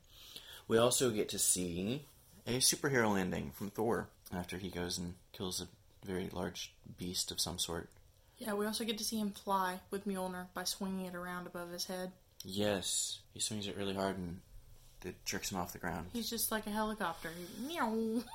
We 0.68 0.78
also 0.78 1.12
get 1.12 1.30
to 1.30 1.40
see 1.40 2.06
a 2.48 2.58
superhero 2.58 3.14
landing 3.14 3.52
from 3.52 3.70
Thor 3.70 4.10
after 4.34 4.58
he 4.58 4.70
goes 4.70 4.98
and 4.98 5.16
kills 5.34 5.62
a 5.62 5.68
very 6.06 6.30
large 6.32 6.74
beast 6.98 7.32
of 7.32 7.40
some 7.40 7.60
sort. 7.60 7.90
Yeah, 8.38 8.54
we 8.54 8.66
also 8.66 8.84
get 8.84 8.98
to 8.98 9.04
see 9.04 9.20
him 9.20 9.32
fly 9.32 9.80
with 9.92 10.08
Mjolnir 10.08 10.48
by 10.54 10.64
swinging 10.64 11.06
it 11.06 11.16
around 11.16 11.48
above 11.48 11.72
his 11.72 11.86
head. 11.86 12.12
Yes, 12.44 13.20
he 13.34 13.40
swings 13.40 13.68
it 13.68 13.78
really 13.78 13.94
hard 13.94 14.18
and 14.18 14.42
it 15.06 15.24
jerks 15.26 15.52
him 15.52 15.58
off 15.58 15.74
the 15.74 15.80
ground. 15.80 16.08
He's 16.14 16.30
just 16.30 16.52
like 16.52 16.68
a 16.68 16.72
helicopter. 16.72 17.30
Meow. 17.66 18.24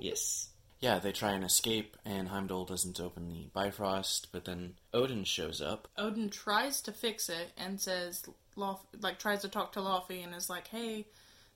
Yes. 0.00 0.50
Yeah, 0.80 1.00
they 1.00 1.10
try 1.10 1.32
and 1.32 1.42
escape, 1.42 1.96
and 2.04 2.28
Heimdall 2.28 2.64
doesn't 2.64 3.00
open 3.00 3.28
the 3.28 3.48
Bifrost, 3.52 4.28
but 4.30 4.44
then 4.44 4.74
Odin 4.94 5.24
shows 5.24 5.60
up. 5.60 5.88
Odin 5.98 6.30
tries 6.30 6.80
to 6.82 6.92
fix 6.92 7.28
it 7.28 7.50
and 7.56 7.80
says, 7.80 8.24
Lof- 8.54 8.86
like, 9.00 9.18
tries 9.18 9.42
to 9.42 9.48
talk 9.48 9.72
to 9.72 9.80
Laufey 9.80 10.22
and 10.22 10.36
is 10.36 10.48
like, 10.48 10.68
hey, 10.68 11.06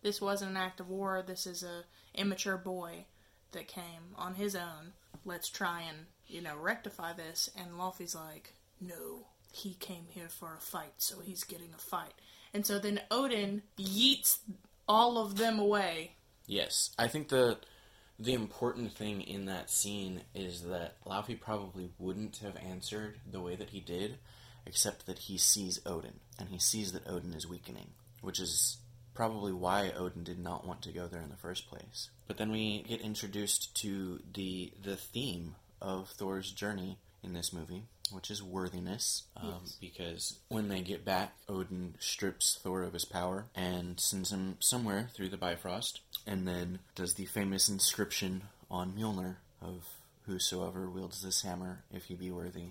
this 0.03 0.21
wasn't 0.21 0.51
an 0.51 0.57
act 0.57 0.81
of 0.81 0.89
war. 0.89 1.23
This 1.25 1.47
is 1.47 1.63
a 1.63 1.85
immature 2.17 2.57
boy 2.57 3.05
that 3.53 3.69
came 3.69 4.17
on 4.17 4.35
his 4.35 4.57
own. 4.57 4.93
Let's 5.25 5.49
try 5.49 5.83
and, 5.83 6.07
you 6.27 6.43
know, 6.43 6.57
rectify 6.57 7.13
this. 7.13 7.51
And 7.57 7.73
Laufey's 7.73 8.15
like, 8.15 8.55
no, 8.81 9.27
he 9.53 9.75
came 9.75 10.07
here 10.09 10.29
for 10.29 10.55
a 10.55 10.61
fight, 10.61 10.95
so 10.99 11.21
he's 11.21 11.45
getting 11.45 11.71
a 11.75 11.81
fight. 11.81 12.15
And 12.55 12.67
so 12.67 12.79
then 12.79 13.01
Odin 13.11 13.63
yeets 13.79 14.39
all 14.89 15.19
of 15.19 15.37
them 15.37 15.59
away. 15.59 16.13
Yes, 16.47 16.91
I 16.99 17.09
think 17.09 17.29
the 17.29 17.59
the 18.19 18.35
important 18.35 18.93
thing 18.93 19.21
in 19.23 19.47
that 19.47 19.71
scene 19.71 20.23
is 20.35 20.63
that 20.65 21.03
Laufey 21.05 21.41
probably 21.41 21.91
wouldn't 21.99 22.39
have 22.39 22.57
answered 22.57 23.19
the 23.29 23.41
way 23.41 23.57
that 23.57 23.71
he 23.71 23.81
did, 23.81 24.19
except 24.67 25.07
that 25.07 25.19
he 25.19 25.39
sees 25.39 25.81
Odin, 25.87 26.21
and 26.39 26.49
he 26.49 26.59
sees 26.59 26.93
that 26.93 27.09
Odin 27.09 27.35
is 27.35 27.49
weakening, 27.49 27.91
which 28.21 28.39
is 28.39 28.79
probably 29.15 29.53
why 29.53 29.91
Odin 29.91 30.25
did 30.25 30.39
not 30.39 30.67
want 30.67 30.83
to 30.83 30.93
go 30.93 31.07
there 31.07 31.23
in 31.23 31.31
the 31.31 31.37
first 31.37 31.69
place. 31.69 32.11
But 32.27 32.39
then 32.39 32.51
we 32.51 32.83
get 32.89 33.01
introduced 33.01 33.75
to 33.83 34.21
the 34.35 34.73
the 34.83 34.97
theme 34.97 35.57
of 35.81 36.09
Thor's 36.11 36.51
journey 36.51 36.99
in 37.23 37.33
this 37.35 37.53
movie, 37.53 37.83
which 38.11 38.31
is 38.31 38.43
worthiness. 38.43 39.25
Um, 39.37 39.55
Yes. 39.63 39.77
Because 39.81 40.39
when 40.49 40.69
they 40.69 40.81
get 40.81 41.05
back, 41.05 41.35
Odin 41.49 41.95
strips 41.99 42.59
Thor 42.63 42.83
of 42.83 42.93
his 42.93 43.05
power 43.05 43.47
and 43.55 43.99
sends 44.01 44.33
him 44.33 44.57
somewhere 44.61 45.11
through 45.15 45.29
the 45.29 45.37
Bifrost, 45.37 46.01
and 46.27 46.47
then 46.47 46.79
does 46.95 47.15
the 47.15 47.27
famous 47.27 47.69
inscription 47.69 48.43
on 48.71 48.93
Mjolnir 48.93 49.37
of 49.61 49.85
Whosoever 50.27 50.89
wields 50.89 51.23
this 51.23 51.43
hammer, 51.43 51.83
if 51.93 52.05
he 52.05 52.15
be 52.15 52.31
worthy, 52.31 52.69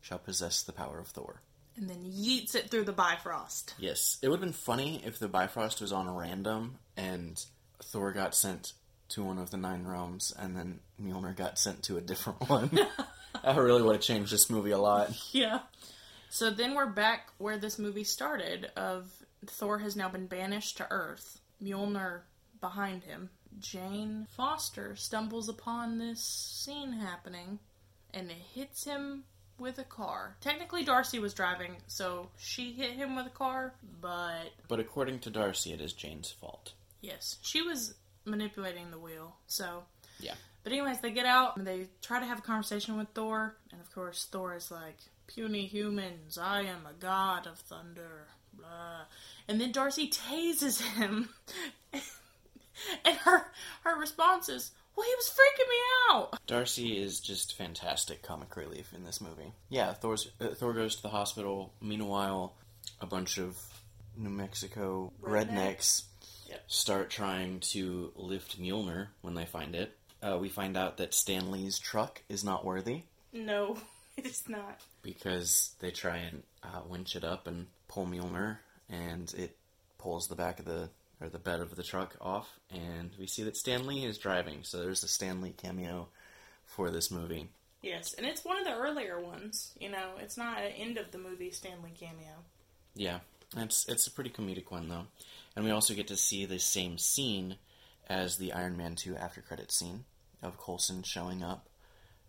shall 0.00 0.18
possess 0.18 0.62
the 0.62 0.72
power 0.72 0.98
of 0.98 1.08
Thor. 1.08 1.42
And 1.76 1.90
then 1.90 2.04
yeets 2.04 2.54
it 2.54 2.70
through 2.70 2.84
the 2.84 2.92
Bifrost. 2.92 3.74
Yes, 3.78 4.18
it 4.22 4.28
would 4.28 4.38
have 4.40 4.44
been 4.46 4.52
funny 4.52 5.02
if 5.04 5.18
the 5.18 5.28
Bifrost 5.28 5.80
was 5.80 5.92
on 5.92 6.14
random 6.14 6.78
and 6.96 7.44
Thor 7.82 8.12
got 8.12 8.34
sent 8.34 8.74
to 9.10 9.24
one 9.24 9.38
of 9.38 9.50
the 9.50 9.56
nine 9.56 9.84
realms 9.84 10.32
and 10.38 10.56
then 10.56 10.80
Mjolnir 11.02 11.36
got 11.36 11.58
sent 11.58 11.82
to 11.84 11.96
a 11.96 12.00
different 12.00 12.48
one. 12.48 12.70
that 13.42 13.56
really 13.56 13.82
would 13.82 13.96
have 13.96 14.04
changed 14.04 14.32
this 14.32 14.48
movie 14.48 14.70
a 14.70 14.78
lot. 14.78 15.10
Yeah. 15.32 15.60
So 16.30 16.50
then 16.50 16.74
we're 16.74 16.86
back 16.86 17.30
where 17.38 17.58
this 17.58 17.78
movie 17.78 18.04
started 18.04 18.70
of 18.76 19.10
Thor 19.46 19.78
has 19.78 19.96
now 19.96 20.08
been 20.08 20.26
banished 20.26 20.76
to 20.78 20.86
Earth. 20.90 21.40
Mjolnir 21.62 22.22
behind 22.60 23.04
him. 23.04 23.30
Jane 23.58 24.26
Foster 24.36 24.96
stumbles 24.96 25.48
upon 25.48 25.98
this 25.98 26.20
scene 26.20 26.92
happening 26.92 27.58
and 28.12 28.30
it 28.30 28.36
hits 28.54 28.84
him 28.84 29.24
with 29.58 29.78
a 29.78 29.84
car. 29.84 30.36
Technically 30.40 30.84
Darcy 30.84 31.18
was 31.18 31.34
driving, 31.34 31.76
so 31.86 32.30
she 32.36 32.72
hit 32.72 32.92
him 32.92 33.14
with 33.16 33.26
a 33.26 33.30
car, 33.30 33.74
but 34.00 34.52
But 34.68 34.80
according 34.80 35.20
to 35.20 35.30
Darcy, 35.30 35.72
it 35.72 35.80
is 35.80 35.92
Jane's 35.92 36.30
fault. 36.30 36.72
yes, 37.00 37.38
she 37.42 37.62
was 37.62 37.94
manipulating 38.24 38.90
the 38.90 38.98
wheel. 38.98 39.36
So 39.46 39.84
Yeah. 40.18 40.34
But 40.62 40.72
anyways, 40.72 41.00
they 41.00 41.10
get 41.10 41.26
out 41.26 41.56
and 41.58 41.66
they 41.66 41.88
try 42.00 42.20
to 42.20 42.24
have 42.26 42.38
a 42.38 42.42
conversation 42.42 42.96
with 42.96 43.08
Thor, 43.14 43.56
and 43.70 43.80
of 43.80 43.92
course 43.94 44.24
Thor 44.30 44.54
is 44.56 44.70
like, 44.70 44.96
"Puny 45.26 45.66
humans, 45.66 46.38
I 46.38 46.62
am 46.62 46.86
a 46.86 46.94
god 46.94 47.46
of 47.46 47.58
thunder." 47.58 48.28
Blah. 48.54 49.04
And 49.48 49.60
then 49.60 49.72
Darcy 49.72 50.08
tases 50.08 50.80
him, 50.80 51.28
and 53.04 53.16
her 53.18 53.52
her 53.82 53.98
response 53.98 54.48
is, 54.48 54.70
"Well, 54.96 55.06
he 55.06 55.14
was 55.14 55.30
freaking 55.30 55.68
me 55.68 55.76
out." 56.10 56.38
Darcy 56.46 57.02
is 57.02 57.20
just 57.20 57.56
fantastic 57.56 58.22
comic 58.22 58.56
relief 58.56 58.92
in 58.94 59.04
this 59.04 59.20
movie. 59.20 59.52
Yeah, 59.68 59.92
Thor's, 59.94 60.30
uh, 60.40 60.48
Thor 60.54 60.72
goes 60.72 60.96
to 60.96 61.02
the 61.02 61.08
hospital. 61.10 61.72
Meanwhile, 61.80 62.54
a 63.00 63.06
bunch 63.06 63.38
of 63.38 63.56
New 64.16 64.30
Mexico 64.30 65.12
Redneck. 65.22 65.48
rednecks 65.76 66.02
Yep. 66.48 66.62
start 66.68 67.10
trying 67.10 67.60
to 67.60 68.12
lift 68.14 68.60
Mjolnir 68.60 69.08
when 69.22 69.34
they 69.34 69.46
find 69.46 69.74
it. 69.74 69.96
Uh, 70.22 70.38
we 70.38 70.48
find 70.48 70.76
out 70.76 70.98
that 70.98 71.12
Stan 71.14 71.50
Lee's 71.50 71.78
truck 71.78 72.22
is 72.28 72.44
not 72.44 72.64
worthy 72.64 73.02
No, 73.32 73.76
it's 74.16 74.48
not. 74.48 74.80
because 75.02 75.74
they 75.80 75.90
try 75.90 76.18
and 76.18 76.42
uh, 76.62 76.82
winch 76.88 77.16
it 77.16 77.24
up 77.24 77.46
and 77.46 77.66
pull 77.88 78.06
Mjolnir, 78.06 78.58
and 78.88 79.32
it 79.36 79.56
pulls 79.98 80.28
the 80.28 80.36
back 80.36 80.58
of 80.60 80.64
the 80.66 80.90
or 81.24 81.30
the 81.30 81.38
bed 81.38 81.60
of 81.60 81.74
the 81.74 81.82
truck 81.82 82.16
off, 82.20 82.58
and 82.70 83.10
we 83.18 83.26
see 83.26 83.42
that 83.42 83.56
Stan 83.56 83.86
Lee 83.86 84.04
is 84.04 84.18
driving. 84.18 84.58
So 84.62 84.78
there's 84.78 85.02
a 85.02 85.08
Stan 85.08 85.40
Lee 85.40 85.54
cameo 85.56 86.08
for 86.66 86.90
this 86.90 87.10
movie. 87.10 87.48
Yes, 87.82 88.14
and 88.14 88.26
it's 88.26 88.44
one 88.44 88.58
of 88.58 88.64
the 88.64 88.74
earlier 88.74 89.20
ones. 89.20 89.72
You 89.80 89.90
know, 89.90 90.12
it's 90.20 90.36
not 90.36 90.58
an 90.58 90.72
end 90.72 90.98
of 90.98 91.10
the 91.10 91.18
movie 91.18 91.50
Stan 91.50 91.82
Lee 91.82 91.92
cameo. 91.98 92.44
Yeah, 92.94 93.20
it's 93.56 93.86
it's 93.88 94.06
a 94.06 94.10
pretty 94.10 94.30
comedic 94.30 94.70
one 94.70 94.88
though, 94.88 95.06
and 95.56 95.64
we 95.64 95.70
also 95.70 95.94
get 95.94 96.08
to 96.08 96.16
see 96.16 96.44
the 96.44 96.58
same 96.58 96.98
scene 96.98 97.56
as 98.08 98.36
the 98.36 98.52
Iron 98.52 98.76
Man 98.76 98.94
two 98.94 99.16
after 99.16 99.40
credit 99.40 99.72
scene 99.72 100.04
of 100.42 100.58
Coulson 100.58 101.02
showing 101.02 101.42
up 101.42 101.68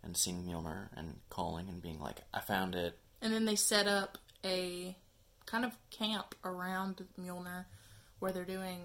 and 0.01 0.15
seeing 0.15 0.43
Mjolnir 0.43 0.87
and 0.95 1.19
calling 1.29 1.67
and 1.67 1.81
being 1.81 1.99
like, 1.99 2.21
"I 2.33 2.39
found 2.39 2.75
it." 2.75 2.97
And 3.21 3.33
then 3.33 3.45
they 3.45 3.55
set 3.55 3.87
up 3.87 4.17
a 4.43 4.95
kind 5.45 5.65
of 5.65 5.77
camp 5.89 6.33
around 6.43 7.05
Mjolnir 7.19 7.65
where 8.25 8.33
they're 8.33 8.43
doing 8.43 8.79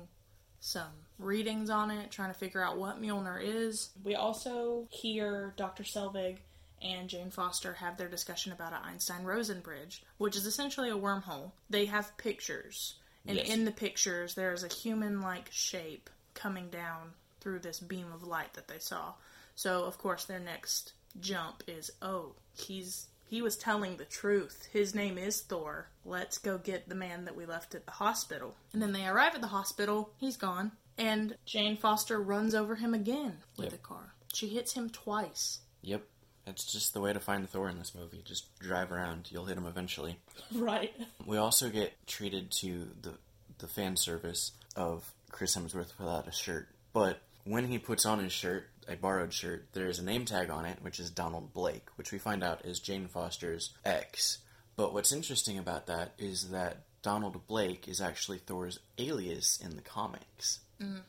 some 0.60 0.92
readings 1.18 1.70
on 1.70 1.90
it, 1.90 2.10
trying 2.10 2.30
to 2.30 2.38
figure 2.38 2.62
out 2.62 2.76
what 2.76 3.00
Mjolnir 3.00 3.42
is. 3.42 3.88
We 4.04 4.14
also 4.14 4.86
hear 4.90 5.54
Dr. 5.56 5.82
Selvig 5.82 6.36
and 6.82 7.08
Jane 7.08 7.30
Foster 7.30 7.72
have 7.72 7.96
their 7.96 8.08
discussion 8.08 8.52
about 8.52 8.74
an 8.74 8.80
Einstein 8.84 9.24
Rosen 9.24 9.60
bridge, 9.60 10.02
which 10.18 10.36
is 10.36 10.44
essentially 10.44 10.90
a 10.90 10.94
wormhole. 10.94 11.52
They 11.70 11.86
have 11.86 12.14
pictures, 12.18 12.96
and 13.26 13.38
Yes. 13.38 13.48
in 13.48 13.64
the 13.64 13.72
pictures, 13.72 14.34
there 14.34 14.52
is 14.52 14.62
a 14.62 14.68
human 14.68 15.22
like 15.22 15.48
shape 15.50 16.10
coming 16.34 16.68
down 16.68 17.14
through 17.40 17.60
this 17.60 17.80
beam 17.80 18.12
of 18.12 18.22
light 18.22 18.52
that 18.52 18.68
they 18.68 18.78
saw. 18.78 19.14
So, 19.56 19.84
of 19.84 19.96
course, 19.96 20.26
their 20.26 20.38
next 20.38 20.92
jump 21.18 21.62
is 21.66 21.90
oh, 22.02 22.34
he's 22.52 23.06
he 23.30 23.40
was 23.42 23.56
telling 23.56 23.96
the 23.96 24.04
truth. 24.04 24.68
His 24.72 24.94
name 24.94 25.16
is 25.16 25.40
Thor. 25.40 25.88
Let's 26.04 26.36
go 26.38 26.58
get 26.58 26.88
the 26.88 26.94
man 26.94 27.24
that 27.24 27.36
we 27.36 27.46
left 27.46 27.74
at 27.74 27.86
the 27.86 27.92
hospital. 27.92 28.56
And 28.72 28.82
then 28.82 28.92
they 28.92 29.06
arrive 29.06 29.34
at 29.34 29.40
the 29.40 29.46
hospital. 29.46 30.10
He's 30.18 30.36
gone. 30.36 30.72
And 30.98 31.36
Jane 31.46 31.76
Foster 31.76 32.20
runs 32.20 32.54
over 32.54 32.74
him 32.74 32.92
again 32.92 33.38
with 33.56 33.66
Yep. 33.66 33.72
the 33.72 33.78
car. 33.78 34.14
She 34.34 34.48
hits 34.48 34.72
him 34.74 34.90
twice. 34.90 35.60
Yep, 35.82 36.02
that's 36.44 36.70
just 36.70 36.92
the 36.92 37.00
way 37.00 37.12
to 37.12 37.20
find 37.20 37.48
Thor 37.48 37.68
in 37.68 37.78
this 37.78 37.94
movie. 37.94 38.20
Just 38.24 38.58
drive 38.58 38.92
around; 38.92 39.28
you'll 39.30 39.46
hit 39.46 39.56
him 39.56 39.66
eventually. 39.66 40.18
Right. 40.52 40.92
We 41.24 41.36
also 41.38 41.70
get 41.70 41.92
treated 42.06 42.50
to 42.60 42.88
the 43.00 43.14
the 43.58 43.66
fan 43.68 43.96
service 43.96 44.52
of 44.76 45.14
Chris 45.30 45.56
Hemsworth 45.56 45.98
without 45.98 46.26
a 46.28 46.32
shirt. 46.32 46.68
But 46.92 47.20
when 47.44 47.66
he 47.66 47.78
puts 47.78 48.06
on 48.06 48.18
his 48.18 48.32
shirt, 48.32 48.68
a 48.88 48.96
borrowed 48.96 49.32
shirt, 49.32 49.68
there 49.72 49.88
is 49.88 49.98
a 49.98 50.04
name 50.04 50.24
tag 50.24 50.50
on 50.50 50.64
it, 50.64 50.78
which 50.82 51.00
is 51.00 51.10
Donald 51.10 51.52
Blake, 51.52 51.86
which 51.96 52.12
we 52.12 52.18
find 52.18 52.42
out 52.42 52.64
is 52.64 52.80
Jane 52.80 53.06
Foster's 53.06 53.72
ex. 53.84 54.38
But 54.76 54.92
what's 54.92 55.12
interesting 55.12 55.58
about 55.58 55.86
that 55.86 56.12
is 56.18 56.50
that 56.50 56.82
Donald 57.02 57.46
Blake 57.46 57.88
is 57.88 58.00
actually 58.00 58.38
Thor's 58.38 58.78
alias 58.98 59.58
in 59.62 59.76
the 59.76 59.82
comics. 59.82 60.60
Mm-hmm. 60.80 61.00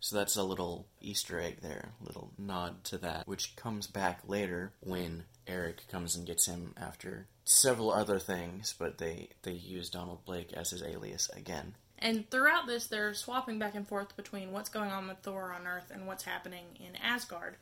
So 0.00 0.16
that's 0.16 0.36
a 0.36 0.44
little 0.44 0.86
Easter 1.00 1.40
egg 1.40 1.58
there, 1.60 1.90
little 2.00 2.30
nod 2.38 2.84
to 2.84 2.98
that, 2.98 3.26
which 3.26 3.56
comes 3.56 3.86
back 3.88 4.20
later 4.26 4.72
when 4.80 5.24
Eric 5.46 5.88
comes 5.88 6.14
and 6.14 6.26
gets 6.26 6.46
him 6.46 6.74
after 6.76 7.26
several 7.44 7.90
other 7.90 8.18
things, 8.18 8.74
but 8.78 8.98
they 8.98 9.28
they 9.42 9.52
use 9.52 9.90
Donald 9.90 10.24
Blake 10.24 10.52
as 10.52 10.70
his 10.70 10.82
alias 10.82 11.28
again. 11.30 11.74
And 11.98 12.30
throughout 12.30 12.66
this, 12.66 12.86
they're 12.86 13.14
swapping 13.14 13.58
back 13.58 13.74
and 13.74 13.86
forth 13.86 14.16
between 14.16 14.52
what's 14.52 14.68
going 14.68 14.90
on 14.90 15.08
with 15.08 15.18
Thor 15.18 15.52
on 15.52 15.66
Earth 15.66 15.90
and 15.92 16.06
what's 16.06 16.24
happening 16.24 16.64
in 16.76 16.96
Asgard. 16.96 17.56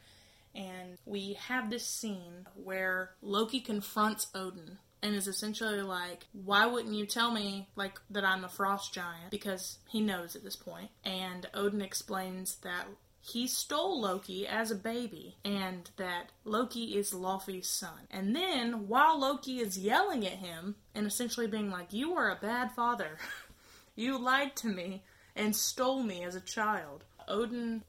And 0.54 0.96
we 1.04 1.34
have 1.48 1.70
this 1.70 1.86
scene 1.86 2.46
where 2.54 3.10
Loki 3.20 3.60
confronts 3.60 4.28
Odin 4.34 4.78
and 5.02 5.14
is 5.14 5.28
essentially 5.28 5.82
like, 5.82 6.26
"Why 6.32 6.66
wouldn't 6.66 6.94
you 6.94 7.06
tell 7.06 7.30
me 7.30 7.68
like 7.76 8.00
that 8.10 8.24
I'm 8.24 8.44
a 8.44 8.48
frost 8.48 8.92
giant?" 8.94 9.30
Because 9.30 9.78
he 9.88 10.00
knows 10.00 10.34
at 10.34 10.42
this 10.42 10.56
point. 10.56 10.90
And 11.04 11.46
Odin 11.52 11.82
explains 11.82 12.56
that 12.56 12.86
he 13.20 13.46
stole 13.46 14.00
Loki 14.00 14.46
as 14.46 14.70
a 14.70 14.76
baby 14.76 15.36
and 15.44 15.90
that 15.96 16.30
Loki 16.44 16.96
is 16.96 17.12
Laufey's 17.12 17.68
son. 17.68 18.06
And 18.10 18.34
then 18.34 18.88
while 18.88 19.18
Loki 19.18 19.60
is 19.60 19.78
yelling 19.78 20.26
at 20.26 20.34
him 20.34 20.76
and 20.94 21.06
essentially 21.06 21.46
being 21.46 21.70
like, 21.70 21.92
"You 21.92 22.14
are 22.14 22.30
a 22.30 22.36
bad 22.36 22.72
father. 22.72 23.18
you 23.96 24.18
lied 24.18 24.54
to 24.56 24.68
me 24.68 25.02
and 25.34 25.56
stole 25.56 26.02
me 26.02 26.22
as 26.22 26.36
a 26.36 26.40
child." 26.40 27.04
Odin 27.28 27.82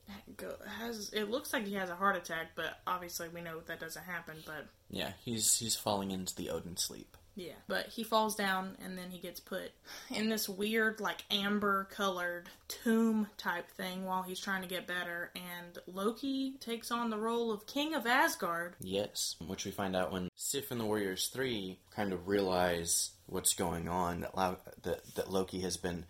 has 0.79 1.09
it 1.13 1.29
looks 1.29 1.53
like 1.53 1.65
he 1.65 1.75
has 1.75 1.89
a 1.89 1.95
heart 1.95 2.15
attack, 2.15 2.47
but 2.55 2.79
obviously 2.87 3.29
we 3.29 3.41
know 3.41 3.59
that 3.59 3.79
doesn't 3.79 4.03
happen, 4.03 4.37
but 4.45 4.65
Yeah, 4.89 5.11
he's 5.23 5.59
he's 5.59 5.75
falling 5.75 6.11
into 6.11 6.35
the 6.35 6.49
Odin 6.49 6.77
sleep. 6.77 7.15
Yeah, 7.37 7.53
but 7.67 7.85
he 7.85 8.03
falls 8.03 8.35
down 8.35 8.75
and 8.83 8.97
then 8.97 9.11
he 9.11 9.19
gets 9.19 9.39
put 9.39 9.71
in 10.09 10.27
this 10.27 10.49
weird, 10.49 10.99
like 10.99 11.23
amber 11.29 11.87
colored 11.91 12.49
tomb 12.67 13.27
type 13.37 13.69
thing 13.69 14.05
while 14.05 14.23
he's 14.23 14.39
trying 14.39 14.63
to 14.63 14.67
get 14.67 14.87
better. 14.87 15.31
And 15.35 15.77
Loki 15.85 16.55
takes 16.59 16.89
on 16.89 17.11
the 17.11 17.17
role 17.17 17.51
of 17.51 17.67
King 17.67 17.93
of 17.93 18.07
Asgard. 18.07 18.75
Yes, 18.81 19.35
which 19.45 19.65
we 19.65 19.71
find 19.71 19.95
out 19.95 20.11
when 20.11 20.29
Sif 20.35 20.71
and 20.71 20.81
the 20.81 20.85
Warriors 20.85 21.27
Three 21.27 21.77
kind 21.95 22.11
of 22.11 22.27
realize 22.27 23.11
what's 23.27 23.53
going 23.53 23.87
on 23.87 24.21
that 24.21 24.35
Lau- 24.35 24.57
that 24.81 25.15
that 25.15 25.31
Loki 25.31 25.61
has 25.61 25.77
been 25.77 26.05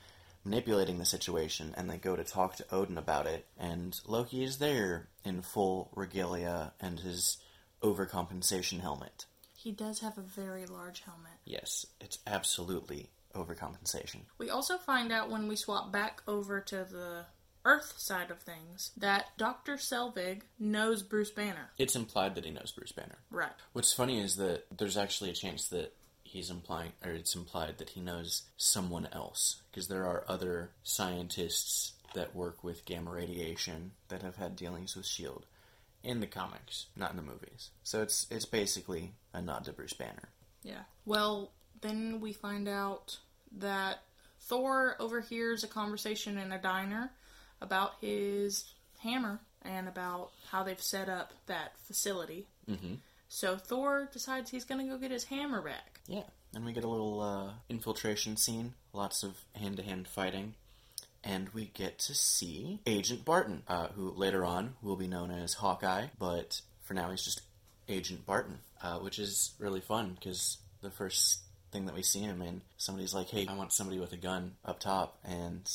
manipulating 0.46 0.98
the 0.98 1.06
situation, 1.06 1.76
and 1.76 1.90
they 1.90 1.98
go 1.98 2.16
to 2.16 2.24
talk 2.24 2.56
to 2.56 2.66
Odin 2.74 2.98
about 2.98 3.28
it, 3.28 3.46
and 3.60 4.00
Loki 4.06 4.46
is 4.46 4.60
there 4.60 5.10
in 5.26 5.42
full 5.42 5.92
regalia 5.94 6.72
and 6.80 7.02
his 7.02 7.38
overcompensation 7.84 8.80
helmet. 8.80 9.26
He 9.68 9.74
does 9.74 10.00
have 10.00 10.18
a 10.18 10.22
very 10.22 10.66
large 10.66 11.02
helmet. 11.02 11.34
Yes, 11.44 11.86
it's 12.00 12.20
absolutely 12.26 13.10
overcompensation. 13.36 14.22
We 14.38 14.50
also 14.50 14.78
find 14.78 15.12
out 15.12 15.30
when 15.30 15.50
we 15.50 15.58
swap 15.58 15.92
back 15.92 16.22
over 16.26 16.62
to 16.62 16.86
the 16.86 17.26
Earth 17.66 17.96
side 17.98 18.32
of 18.32 18.40
things 18.40 18.92
that 18.96 19.38
Dr. 19.38 19.74
Selvig 19.74 20.44
knows 20.58 21.04
Bruce 21.04 21.32
Banner. 21.32 21.72
It's 21.78 21.98
implied 21.98 22.36
that 22.36 22.46
he 22.46 22.52
knows 22.52 22.72
Bruce 22.72 22.94
Banner. 22.94 23.18
Right. 23.30 23.52
What's 23.74 23.92
funny 23.92 24.22
is 24.22 24.38
that 24.38 24.68
there's 24.78 24.96
actually 24.96 25.32
a 25.32 25.34
chance 25.34 25.68
that 25.68 25.94
he's 26.24 26.50
implying, 26.50 26.94
or 27.04 27.12
it's 27.12 27.36
implied 27.36 27.78
that 27.80 27.90
he 27.90 28.00
knows 28.00 28.44
someone 28.56 29.10
else, 29.12 29.64
because 29.70 29.90
there 29.90 30.06
are 30.06 30.24
other 30.30 30.70
scientists 30.84 31.92
that 32.14 32.34
work 32.34 32.64
with 32.64 32.86
gamma 32.86 33.12
radiation 33.12 33.92
that 34.08 34.22
have 34.22 34.38
had 34.38 34.56
dealings 34.56 34.96
with 34.96 35.06
Shield 35.06 35.46
in 36.08 36.22
the 36.22 36.28
comics, 36.28 36.88
not 36.96 37.12
in 37.12 37.18
the 37.18 37.22
movies. 37.22 37.70
So 37.84 38.02
it's 38.02 38.26
it's 38.32 38.46
basically 38.46 39.12
a 39.34 39.42
nod 39.42 39.66
to 39.66 39.74
Bruce 39.74 39.94
Banner. 39.94 40.30
Yeah. 40.64 40.84
Well, 41.06 41.52
then 41.82 42.22
we 42.22 42.34
find 42.34 42.68
out 42.68 43.18
that 43.58 44.00
Thor 44.40 44.96
overhears 45.00 45.64
a 45.64 45.68
conversation 45.68 46.38
in 46.38 46.52
a 46.52 46.62
diner 46.62 47.12
about 47.62 47.96
his 48.02 48.66
hammer 49.00 49.40
and 49.62 49.88
about 49.88 50.32
how 50.50 50.64
they've 50.64 50.82
set 50.82 51.10
up 51.10 51.34
that 51.48 51.78
facility. 51.86 52.48
Mm-hmm. 52.70 52.96
So 53.28 53.58
Thor 53.58 54.10
decides 54.12 54.50
he's 54.50 54.64
going 54.64 54.86
to 54.86 54.92
go 54.92 54.98
get 54.98 55.12
his 55.12 55.26
hammer 55.26 55.62
back. 55.62 56.00
Yeah, 56.08 56.24
and 56.56 56.66
we 56.66 56.72
get 56.72 56.86
a 56.86 56.90
little 56.90 57.22
uh, 57.22 57.52
infiltration 57.68 58.38
scene, 58.38 58.74
lots 58.94 59.24
of 59.24 59.36
hand-to-hand 59.54 60.08
fighting, 60.08 60.56
and 61.28 61.50
we 61.50 61.66
get 61.66 62.00
to 62.00 62.16
see 62.16 62.80
Agent 62.86 63.26
Barton, 63.26 63.62
uh, 63.68 63.90
who 63.90 64.12
later 64.12 64.46
on 64.46 64.76
will 64.82 64.96
be 64.96 65.08
known 65.08 65.30
as 65.30 65.56
Hawkeye, 65.56 66.08
but 66.18 66.62
for 66.84 66.94
now 66.94 67.12
he's 67.12 67.24
just 67.24 67.42
Agent 67.90 68.26
Barton, 68.26 68.60
uh, 68.82 69.00
which 69.00 69.20
is 69.20 69.52
really 69.60 69.82
fun 69.82 70.16
because 70.16 70.58
the 70.82 70.90
first 70.90 71.40
thing 71.72 71.86
that 71.86 71.96
we 71.96 72.02
see 72.02 72.22
him 72.22 72.42
in, 72.42 72.62
somebody's 72.78 73.14
like, 73.14 73.28
"Hey, 73.28 73.46
I 73.46 73.56
want 73.56 73.74
somebody 73.74 74.00
with 74.00 74.14
a 74.14 74.18
gun 74.18 74.56
up 74.64 74.80
top," 74.80 75.20
and 75.26 75.70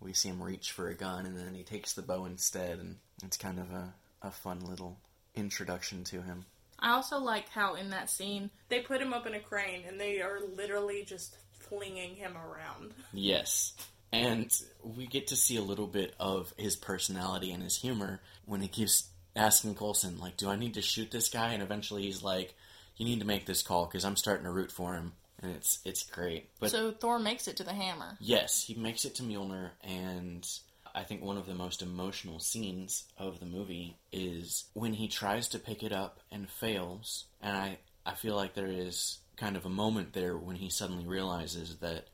we 0.00 0.14
see 0.14 0.30
him 0.30 0.42
reach 0.42 0.72
for 0.72 0.88
a 0.88 0.94
gun, 0.94 1.26
and 1.26 1.36
then 1.36 1.54
he 1.54 1.64
takes 1.64 1.92
the 1.92 2.02
bow 2.02 2.24
instead, 2.24 2.78
and 2.78 2.96
it's 3.22 3.36
kind 3.36 3.58
of 3.58 3.70
a, 3.70 3.94
a 4.22 4.30
fun 4.30 4.60
little 4.60 4.98
introduction 5.34 6.04
to 6.04 6.22
him. 6.22 6.46
I 6.78 6.92
also 6.92 7.18
like 7.18 7.48
how 7.50 7.74
in 7.74 7.90
that 7.90 8.10
scene 8.10 8.50
they 8.68 8.80
put 8.80 9.00
him 9.00 9.12
up 9.12 9.26
in 9.26 9.34
a 9.34 9.40
crane 9.40 9.84
and 9.86 9.98
they 9.98 10.20
are 10.20 10.40
literally 10.54 11.04
just 11.04 11.36
flinging 11.52 12.16
him 12.16 12.36
around. 12.36 12.92
Yes. 13.12 13.72
And 14.14 14.62
we 14.82 15.06
get 15.06 15.28
to 15.28 15.36
see 15.36 15.56
a 15.56 15.62
little 15.62 15.86
bit 15.86 16.14
of 16.18 16.52
his 16.56 16.76
personality 16.76 17.50
and 17.52 17.62
his 17.62 17.76
humor 17.76 18.20
when 18.44 18.60
he 18.60 18.68
keeps 18.68 19.08
asking 19.36 19.74
Coulson, 19.74 20.18
like, 20.18 20.36
do 20.36 20.48
I 20.48 20.56
need 20.56 20.74
to 20.74 20.82
shoot 20.82 21.10
this 21.10 21.28
guy? 21.28 21.52
And 21.52 21.62
eventually 21.62 22.02
he's 22.02 22.22
like, 22.22 22.54
you 22.96 23.04
need 23.04 23.20
to 23.20 23.26
make 23.26 23.46
this 23.46 23.62
call 23.62 23.86
because 23.86 24.04
I'm 24.04 24.16
starting 24.16 24.44
to 24.44 24.50
root 24.50 24.70
for 24.70 24.94
him. 24.94 25.12
And 25.42 25.52
it's 25.52 25.80
it's 25.84 26.04
great. 26.04 26.48
But 26.60 26.70
so 26.70 26.92
Thor 26.92 27.18
makes 27.18 27.48
it 27.48 27.56
to 27.56 27.64
the 27.64 27.72
hammer. 27.72 28.16
yes, 28.20 28.64
he 28.64 28.74
makes 28.74 29.04
it 29.04 29.16
to 29.16 29.22
Mjolnir. 29.22 29.70
And 29.82 30.46
I 30.94 31.02
think 31.02 31.22
one 31.22 31.36
of 31.36 31.46
the 31.46 31.54
most 31.54 31.82
emotional 31.82 32.38
scenes 32.38 33.04
of 33.18 33.40
the 33.40 33.46
movie 33.46 33.96
is 34.12 34.64
when 34.74 34.94
he 34.94 35.08
tries 35.08 35.48
to 35.48 35.58
pick 35.58 35.82
it 35.82 35.92
up 35.92 36.20
and 36.30 36.48
fails. 36.48 37.24
And 37.42 37.56
I, 37.56 37.78
I 38.06 38.14
feel 38.14 38.36
like 38.36 38.54
there 38.54 38.70
is 38.70 39.18
kind 39.36 39.56
of 39.56 39.66
a 39.66 39.70
moment 39.70 40.12
there 40.12 40.36
when 40.36 40.56
he 40.56 40.70
suddenly 40.70 41.04
realizes 41.04 41.76
that 41.78 42.06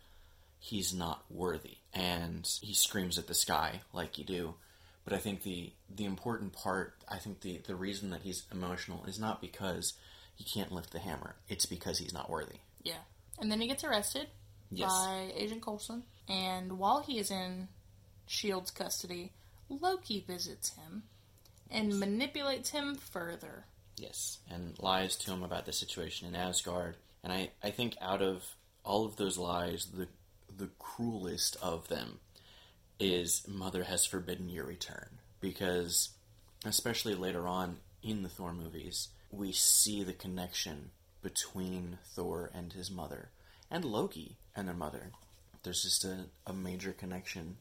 he's 0.60 0.92
not 0.94 1.24
worthy 1.30 1.78
and 1.94 2.46
he 2.62 2.72
screams 2.74 3.18
at 3.18 3.26
the 3.26 3.34
sky 3.34 3.80
like 3.92 4.18
you 4.18 4.24
do 4.24 4.54
but 5.04 5.12
i 5.14 5.16
think 5.18 5.42
the 5.42 5.72
the 5.94 6.04
important 6.04 6.52
part 6.52 6.94
i 7.08 7.16
think 7.16 7.40
the 7.40 7.58
the 7.66 7.74
reason 7.74 8.10
that 8.10 8.20
he's 8.22 8.44
emotional 8.52 9.02
is 9.06 9.18
not 9.18 9.40
because 9.40 9.94
he 10.36 10.44
can't 10.44 10.70
lift 10.70 10.92
the 10.92 10.98
hammer 10.98 11.34
it's 11.48 11.66
because 11.66 11.98
he's 11.98 12.12
not 12.14 12.28
worthy 12.30 12.56
Yeah. 12.82 13.02
And 13.38 13.50
then 13.50 13.60
he 13.60 13.66
gets 13.68 13.84
arrested 13.84 14.26
Yes. 14.70 14.90
by 14.90 15.32
Agent 15.34 15.62
Coulson. 15.62 16.02
And 16.28 16.78
while 16.78 17.00
he 17.00 17.18
is 17.18 17.30
in 17.30 17.68
S.H.I.E.L.D.'s 18.28 18.70
custody, 18.70 19.32
Loki 19.68 20.20
visits 20.26 20.74
him 20.76 21.02
and 21.70 21.98
manipulates 21.98 22.70
him 22.70 22.94
further. 22.96 23.64
yes 23.96 24.38
and 24.50 24.78
lies 24.78 25.16
to 25.16 25.30
him 25.32 25.42
about 25.42 25.64
the 25.66 25.72
situation 25.72 26.28
in 26.28 26.34
asgard 26.36 26.96
and 27.24 27.32
i 27.32 27.50
i 27.62 27.70
think 27.70 27.96
out 28.00 28.20
of 28.22 28.44
all 28.84 29.04
of 29.06 29.16
those 29.16 29.36
lies 29.38 29.86
the 29.86 30.06
the 30.56 30.70
cruelest 30.78 31.56
of 31.62 31.88
them 31.88 32.18
is 32.98 33.46
mother 33.48 33.84
has 33.84 34.04
forbidden 34.04 34.48
your 34.48 34.66
return 34.66 35.08
because 35.40 36.10
especially 36.64 37.14
later 37.14 37.46
on 37.46 37.78
in 38.02 38.22
the 38.22 38.28
thor 38.28 38.52
movies 38.52 39.08
we 39.30 39.52
see 39.52 40.02
the 40.02 40.12
connection 40.12 40.90
between 41.22 41.98
thor 42.14 42.50
and 42.54 42.72
his 42.72 42.90
mother 42.90 43.30
and 43.70 43.84
loki 43.84 44.36
and 44.54 44.68
their 44.68 44.74
mother 44.74 45.10
there's 45.62 45.82
just 45.82 46.04
a, 46.04 46.26
a 46.46 46.52
major 46.52 46.92
connection 46.92 47.56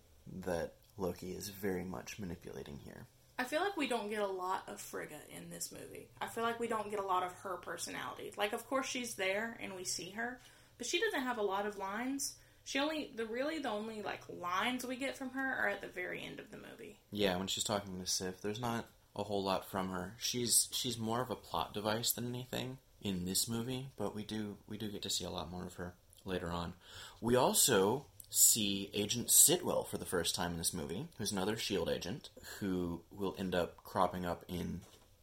that 0.46 0.74
loki 0.98 1.32
is 1.32 1.50
very 1.50 1.84
much 1.84 2.20
manipulating 2.20 2.80
here 2.84 3.08
I 3.40 3.46
feel 3.46 3.62
like 3.62 3.78
we 3.78 3.88
don't 3.88 4.10
get 4.10 4.20
a 4.20 4.28
lot 4.28 4.64
of 4.68 4.82
Frigga 4.82 5.16
in 5.34 5.50
this 5.50 5.72
movie. 5.72 6.10
I 6.20 6.28
feel 6.28 6.44
like 6.44 6.60
we 6.60 6.68
don't 6.68 6.92
get 6.92 7.00
a 7.00 7.06
lot 7.06 7.24
of 7.24 7.32
her 7.36 7.56
personality. 7.56 8.34
Like, 8.36 8.52
of 8.52 8.68
course, 8.68 8.86
she's 8.86 9.14
there 9.14 9.58
and 9.62 9.78
we 9.78 9.86
see 9.86 10.10
her, 10.10 10.42
but 10.78 10.86
she 10.86 11.00
doesn't 11.00 11.22
have 11.22 11.38
a 11.38 11.42
lot 11.42 11.66
of 11.66 11.78
lines. 11.78 12.34
She 12.66 12.80
only, 12.80 13.12
the 13.16 13.26
really, 13.26 13.60
the 13.60 13.70
only 13.70 14.02
like 14.02 14.22
lines 14.30 14.86
we 14.86 14.96
get 14.96 15.18
from 15.18 15.32
her 15.32 15.56
are 15.56 15.70
at 15.70 15.82
the 15.82 15.88
very 15.88 16.24
end 16.24 16.40
of 16.40 16.52
the 16.52 16.58
movie. 16.58 17.00
Yeah, 17.12 17.38
when 17.38 17.48
she's 17.48 17.64
talking 17.64 18.00
to 18.00 18.06
Sif, 18.06 18.42
there's 18.42 18.60
not 18.60 18.86
a 19.16 19.24
whole 19.24 19.44
lot 19.44 19.70
from 19.70 19.90
her. 19.90 20.14
She's 20.18 20.68
she's 20.72 20.98
more 20.98 21.22
of 21.22 21.30
a 21.30 21.36
plot 21.36 21.74
device 21.74 22.12
than 22.12 22.28
anything 22.28 22.78
in 23.02 23.26
this 23.26 23.48
movie, 23.48 23.90
but 23.98 24.16
we 24.16 24.24
do 24.24 24.58
we 24.68 24.78
do 24.78 24.90
get 24.90 25.02
to 25.04 25.10
see 25.10 25.26
a 25.26 25.30
lot 25.30 25.52
more 25.52 25.66
of 25.66 25.74
her 25.76 25.94
later 26.26 26.50
on. 26.52 26.74
We 27.22 27.36
also 27.36 28.06
see 28.30 28.92
Agent 28.94 29.30
Sitwell 29.30 29.88
for 29.88 29.98
the 29.98 30.06
first 30.06 30.36
time 30.36 30.52
in 30.52 30.58
this 30.58 30.74
movie, 30.74 31.08
who's 31.18 31.32
another 31.32 31.58
Shield 31.58 31.90
agent 31.90 32.30
who 32.60 33.02
will 33.12 33.36
end 33.40 33.56
up 33.56 33.78
cropping 33.84 34.26
up 34.26 34.46
in 34.48 34.82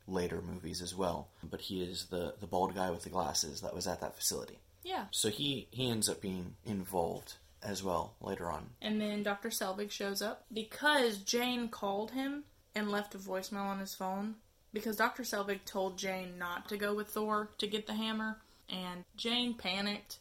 later 0.09 0.43
movies 0.43 0.83
as 0.83 0.95
well. 0.95 1.29
But 1.43 1.63
he 1.63 1.83
is 1.83 2.07
the 2.07 2.35
the 2.41 2.47
bald 2.47 2.75
guy 2.75 2.91
with 2.91 3.03
the 3.03 3.11
glasses 3.11 3.61
that 3.61 3.75
was 3.75 3.87
at 3.87 4.01
that 4.01 4.17
facility. 4.17 4.59
Yeah. 4.87 5.07
So 5.11 5.31
he 5.31 5.67
he 5.73 5.91
ends 5.91 6.09
up 6.09 6.21
being 6.21 6.55
involved 6.65 7.35
as 7.61 7.83
well 7.83 8.15
later 8.21 8.49
on. 8.49 8.71
And 8.81 9.01
then 9.01 9.25
Dr. 9.25 9.49
Selvig 9.49 9.91
shows 9.91 10.23
up 10.23 10.45
because 10.53 11.19
Jane 11.19 11.69
called 11.69 12.13
him 12.13 12.45
and 12.75 12.89
left 12.89 13.15
a 13.17 13.19
voicemail 13.19 13.65
on 13.67 13.81
his 13.81 13.95
phone. 13.95 14.37
Because 14.73 14.97
Dr. 14.97 15.25
Selvig 15.25 15.65
told 15.65 15.99
Jane 15.99 16.39
not 16.39 16.69
to 16.69 16.77
go 16.77 16.95
with 16.95 17.09
Thor 17.09 17.49
to 17.59 17.67
get 17.67 17.87
the 17.87 17.95
hammer, 17.95 18.39
and 18.69 19.05
Jane 19.17 19.55
panicked 19.55 20.19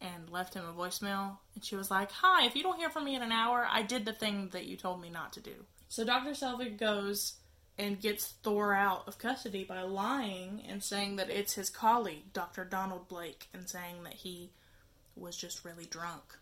and 0.00 0.30
left 0.30 0.54
him 0.54 0.64
a 0.68 0.72
voicemail. 0.72 1.38
And 1.54 1.64
she 1.64 1.74
was 1.74 1.90
like, 1.90 2.12
Hi, 2.12 2.46
if 2.46 2.54
you 2.54 2.62
don't 2.62 2.78
hear 2.78 2.90
from 2.90 3.04
me 3.04 3.16
in 3.16 3.22
an 3.22 3.32
hour, 3.32 3.66
I 3.68 3.82
did 3.82 4.04
the 4.04 4.12
thing 4.12 4.50
that 4.52 4.66
you 4.66 4.76
told 4.76 5.00
me 5.00 5.10
not 5.10 5.32
to 5.32 5.40
do. 5.40 5.54
So 5.88 6.04
Dr. 6.04 6.30
Selvig 6.30 6.78
goes 6.78 7.34
and 7.78 8.00
gets 8.00 8.34
Thor 8.42 8.74
out 8.74 9.06
of 9.06 9.18
custody 9.18 9.64
by 9.64 9.82
lying 9.82 10.62
and 10.68 10.82
saying 10.82 11.16
that 11.16 11.30
it's 11.30 11.54
his 11.54 11.70
colleague, 11.70 12.32
Dr. 12.32 12.64
Donald 12.64 13.08
Blake, 13.08 13.48
and 13.52 13.68
saying 13.68 14.04
that 14.04 14.14
he 14.14 14.50
was 15.14 15.36
just 15.36 15.64
really 15.64 15.86
drunk 15.86 16.38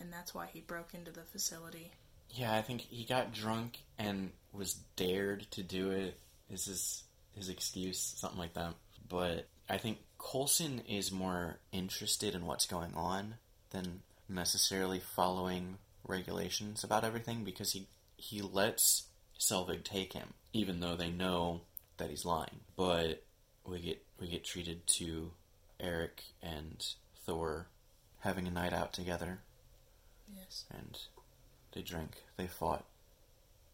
and 0.00 0.12
that's 0.12 0.34
why 0.34 0.48
he 0.52 0.60
broke 0.60 0.94
into 0.94 1.10
the 1.10 1.22
facility. 1.22 1.92
Yeah, 2.30 2.54
I 2.54 2.62
think 2.62 2.82
he 2.82 3.04
got 3.04 3.32
drunk 3.32 3.78
and 3.98 4.30
was 4.52 4.74
dared 4.96 5.46
to 5.52 5.62
do 5.62 5.90
it. 5.90 6.18
Is 6.48 6.64
his 6.64 7.02
his 7.34 7.48
excuse 7.48 7.98
something 8.16 8.38
like 8.38 8.54
that? 8.54 8.74
But 9.08 9.46
I 9.68 9.78
think 9.78 9.98
Coulson 10.18 10.82
is 10.88 11.12
more 11.12 11.58
interested 11.72 12.34
in 12.34 12.46
what's 12.46 12.66
going 12.66 12.94
on 12.94 13.34
than 13.70 14.02
necessarily 14.28 15.00
following 15.00 15.78
regulations 16.06 16.82
about 16.84 17.04
everything 17.04 17.44
because 17.44 17.72
he 17.72 17.86
he 18.16 18.42
lets 18.42 19.06
Selvig 19.40 19.82
take 19.84 20.12
him, 20.12 20.34
even 20.52 20.80
though 20.80 20.96
they 20.96 21.10
know 21.10 21.62
that 21.96 22.10
he's 22.10 22.24
lying. 22.24 22.60
But 22.76 23.22
we 23.64 23.80
get 23.80 24.02
we 24.20 24.28
get 24.28 24.44
treated 24.44 24.86
to 24.98 25.32
Eric 25.80 26.22
and 26.42 26.84
Thor 27.24 27.66
having 28.20 28.46
a 28.46 28.50
night 28.50 28.72
out 28.74 28.92
together, 28.92 29.40
Yes. 30.36 30.64
and 30.70 30.98
they 31.72 31.80
drank, 31.82 32.22
they 32.36 32.46
fought, 32.46 32.84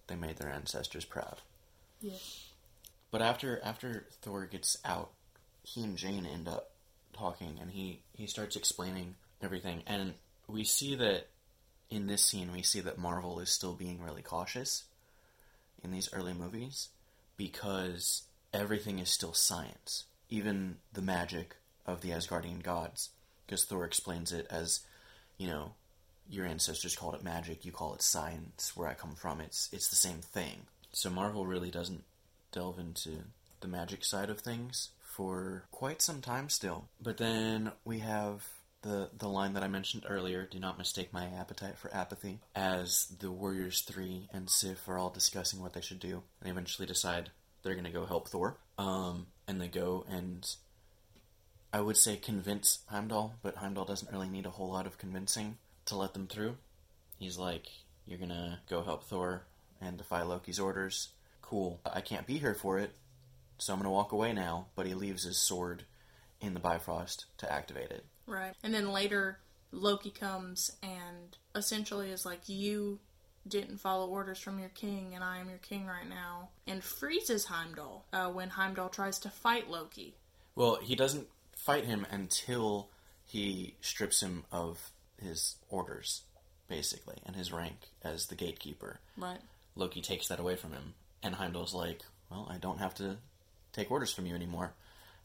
they 0.07 0.15
made 0.15 0.37
their 0.37 0.51
ancestors 0.51 1.05
proud. 1.05 1.41
Yes. 2.01 2.51
But 3.11 3.23
after 3.23 3.61
after 3.65 4.07
Thor 4.23 4.47
gets 4.47 4.77
out, 4.85 5.11
he 5.65 5.83
and 5.83 5.97
Jane 5.97 6.27
end 6.27 6.47
up 6.49 6.71
talking, 7.13 7.59
and 7.61 7.71
he 7.73 8.03
he 8.13 8.27
starts 8.29 8.55
explaining 8.57 9.17
everything, 9.43 9.83
and 9.87 10.15
we 10.47 10.63
see 10.65 10.95
that 10.95 11.27
in 11.91 12.07
this 12.07 12.23
scene 12.23 12.53
we 12.53 12.63
see 12.63 12.81
that 12.81 12.99
Marvel 12.99 13.41
is 13.41 13.51
still 13.51 13.75
being 13.75 14.01
really 14.03 14.23
cautious 14.23 14.85
in 15.87 15.93
these 15.93 16.13
early 16.13 16.35
movies 16.35 16.89
because 17.37 18.25
everything 18.53 18.99
is 18.99 19.09
still 19.09 19.33
science, 19.33 20.05
even 20.29 20.77
the 20.93 21.01
magic 21.01 21.57
of 21.87 22.01
the 22.01 22.11
Asgardian 22.11 22.63
gods. 22.63 23.11
Because 23.47 23.65
Thor 23.65 23.85
explains 23.85 24.33
it 24.33 24.47
as, 24.51 24.81
you 25.39 25.47
know, 25.47 25.73
your 26.29 26.45
ancestors 26.45 26.97
called 26.97 27.15
it 27.15 27.23
magic, 27.23 27.65
you 27.65 27.71
call 27.71 27.95
it 27.95 28.03
science. 28.03 28.77
Where 28.77 28.89
I 28.89 28.95
come 28.95 29.15
from, 29.15 29.41
it's 29.41 29.69
it's 29.73 29.89
the 29.89 29.97
same 29.97 30.19
thing. 30.19 30.67
So 30.93 31.09
Marvel 31.09 31.47
really 31.47 31.71
doesn't 31.71 32.03
delve 32.51 32.81
into 32.81 33.11
the 33.61 33.69
magic 33.69 34.05
side 34.05 34.29
of 34.29 34.41
things 34.41 34.91
for 35.01 35.63
quite 35.71 36.03
some 36.03 36.21
time 36.21 36.49
still. 36.49 36.89
But 37.01 37.19
then 37.19 37.71
we 37.85 38.01
have 38.01 38.49
the 38.83 39.11
the 39.17 39.29
line 39.29 39.55
that 39.55 39.63
I 39.63 39.69
mentioned 39.69 40.05
earlier, 40.09 40.47
do 40.51 40.59
not 40.59 40.79
mistake 40.79 41.13
my 41.13 41.27
appetite 41.27 41.79
for 41.79 41.95
apathy, 41.95 42.41
as 42.55 43.07
the 43.19 43.31
Warriors 43.31 43.81
3 43.83 44.29
and 44.33 44.49
Sif 44.49 44.89
are 44.89 44.99
all 44.99 45.11
discussing 45.11 45.61
what 45.61 45.73
they 45.73 45.81
should 45.81 46.01
do. 46.01 46.23
They 46.43 46.51
eventually 46.51 46.87
decide 46.87 47.31
they're 47.63 47.75
going 47.75 47.85
to 47.85 47.91
go 47.91 48.07
help 48.07 48.29
Thor. 48.29 48.59
Um, 48.79 49.27
and 49.49 49.61
they 49.61 49.69
go 49.69 50.05
and 50.09 50.49
I 51.73 51.81
would 51.81 51.97
say 51.97 52.17
convince 52.17 52.81
Heimdall, 52.87 53.35
but 53.43 53.57
Heimdall 53.57 53.85
doesn't 53.85 54.11
really 54.11 54.29
need 54.29 54.47
a 54.47 54.51
whole 54.51 54.71
lot 54.71 54.87
of 54.87 54.99
convincing 54.99 55.59
to 55.87 55.97
let 55.97 56.15
them 56.15 56.27
through. 56.27 56.57
He's 57.19 57.39
like, 57.39 57.67
You're 58.07 58.19
gonna 58.19 58.61
go 58.69 58.83
help 58.83 59.05
Thor 59.05 59.47
and 59.81 59.99
defy 59.99 60.23
Loki's 60.23 60.61
orders. 60.61 61.09
Cool. 61.43 61.81
I 61.85 62.01
can't 62.01 62.27
be 62.27 62.39
here 62.39 62.55
for 62.55 62.79
it, 62.79 62.93
so 63.59 63.73
I'm 63.73 63.79
gonna 63.79 63.91
walk 63.91 64.13
away 64.13 64.33
now. 64.33 64.67
But 64.75 64.87
he 64.87 64.95
leaves 64.95 65.25
his 65.25 65.39
sword 65.39 65.85
in 66.41 66.55
the 66.55 66.61
Bifrost 66.61 67.27
to 67.39 67.53
activate 67.53 67.91
it. 67.91 68.05
Right. 68.27 68.55
And 68.63 68.75
then 68.75 68.93
later, 68.93 69.39
Loki 69.73 70.11
comes 70.11 70.73
and 70.83 71.37
essentially 71.55 72.11
is 72.11 72.25
like, 72.27 72.49
You 72.49 72.99
didn't 73.47 73.79
follow 73.79 74.09
orders 74.09 74.39
from 74.39 74.59
your 74.59 74.69
king, 74.71 75.13
and 75.15 75.23
I 75.23 75.39
am 75.39 75.49
your 75.49 75.59
king 75.59 75.87
right 75.87 76.09
now, 76.09 76.51
and 76.67 76.83
freezes 76.83 77.47
Heimdall 77.47 78.05
uh, 78.13 78.29
when 78.29 78.51
Heimdall 78.51 78.89
tries 78.89 79.19
to 79.21 79.31
fight 79.31 79.71
Loki. 79.71 80.15
Well, 80.55 80.79
he 80.83 80.95
doesn't 80.95 81.29
fight 81.57 81.85
him 81.85 82.07
until 82.11 82.89
he 83.25 83.75
strips 83.81 84.23
him 84.23 84.45
of 84.51 84.91
his 85.23 85.57
orders, 85.69 86.23
basically, 86.69 87.17
and 87.25 87.37
his 87.37 87.53
rank 87.53 87.77
as 88.03 88.27
the 88.27 88.35
gatekeeper. 88.35 89.01
Right. 89.17 89.41
Loki 89.75 90.01
takes 90.01 90.29
that 90.29 90.41
away 90.41 90.57
from 90.57 90.73
him, 90.73 90.95
and 91.23 91.35
Heimdall's 91.35 91.75
like, 91.75 92.03
"Well, 92.31 92.47
I 92.51 92.57
don't 92.57 92.79
have 92.79 92.95
to 92.97 93.19
take 93.73 93.91
orders 93.91 94.13
from 94.13 94.27
you 94.27 94.35
anymore," 94.35 94.73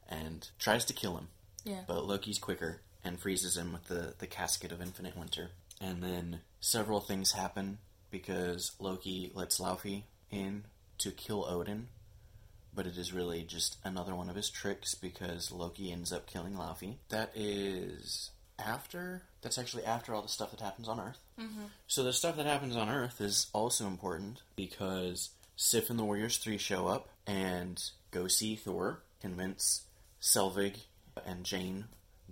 and 0.09 0.47
tries 0.59 0.85
to 0.85 0.93
kill 0.93 1.17
him. 1.17 1.29
Yeah. 1.63 1.81
But 1.87 2.05
Loki's 2.05 2.39
quicker 2.39 2.81
and 3.03 3.19
freezes 3.19 3.57
him 3.57 3.73
with 3.73 3.87
the 3.87 4.13
the 4.19 4.27
casket 4.27 4.71
of 4.71 4.81
infinite 4.81 5.17
winter. 5.17 5.49
And 5.79 6.03
then 6.03 6.41
several 6.59 6.99
things 6.99 7.31
happen 7.31 7.79
because 8.11 8.73
Loki 8.79 9.31
lets 9.33 9.59
Laufey 9.59 10.03
in 10.29 10.63
to 10.99 11.11
kill 11.11 11.45
Odin, 11.49 11.87
but 12.73 12.85
it 12.85 12.97
is 12.97 13.13
really 13.13 13.41
just 13.41 13.77
another 13.83 14.13
one 14.13 14.29
of 14.29 14.35
his 14.35 14.49
tricks 14.49 14.93
because 14.93 15.51
Loki 15.51 15.91
ends 15.91 16.13
up 16.13 16.27
killing 16.27 16.53
Laufey. 16.53 16.95
That 17.09 17.31
is 17.35 18.29
after. 18.59 19.23
That's 19.41 19.57
actually 19.57 19.85
after 19.85 20.13
all 20.13 20.21
the 20.21 20.27
stuff 20.27 20.51
that 20.51 20.61
happens 20.61 20.87
on 20.87 20.99
Earth. 20.99 21.19
Mm-hmm. 21.39 21.65
So 21.87 22.03
the 22.03 22.13
stuff 22.13 22.37
that 22.37 22.45
happens 22.45 22.75
on 22.75 22.89
Earth 22.89 23.19
is 23.19 23.47
also 23.53 23.87
important 23.87 24.41
because 24.55 25.29
Sif 25.55 25.89
and 25.89 25.97
the 25.97 26.03
Warriors 26.03 26.37
3 26.37 26.57
show 26.57 26.87
up 26.87 27.09
and 27.25 27.81
go 28.11 28.27
see 28.27 28.55
Thor, 28.55 28.99
convince 29.19 29.81
Selvig 30.21 30.75
and 31.25 31.43
Jane 31.43 31.85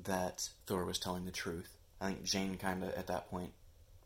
that 0.05 0.49
Thor 0.65 0.85
was 0.85 0.99
telling 0.99 1.25
the 1.25 1.31
truth. 1.31 1.77
I 2.01 2.07
think 2.07 2.23
Jane 2.23 2.57
kind 2.57 2.83
of, 2.83 2.93
at 2.93 3.07
that 3.07 3.29
point, 3.29 3.51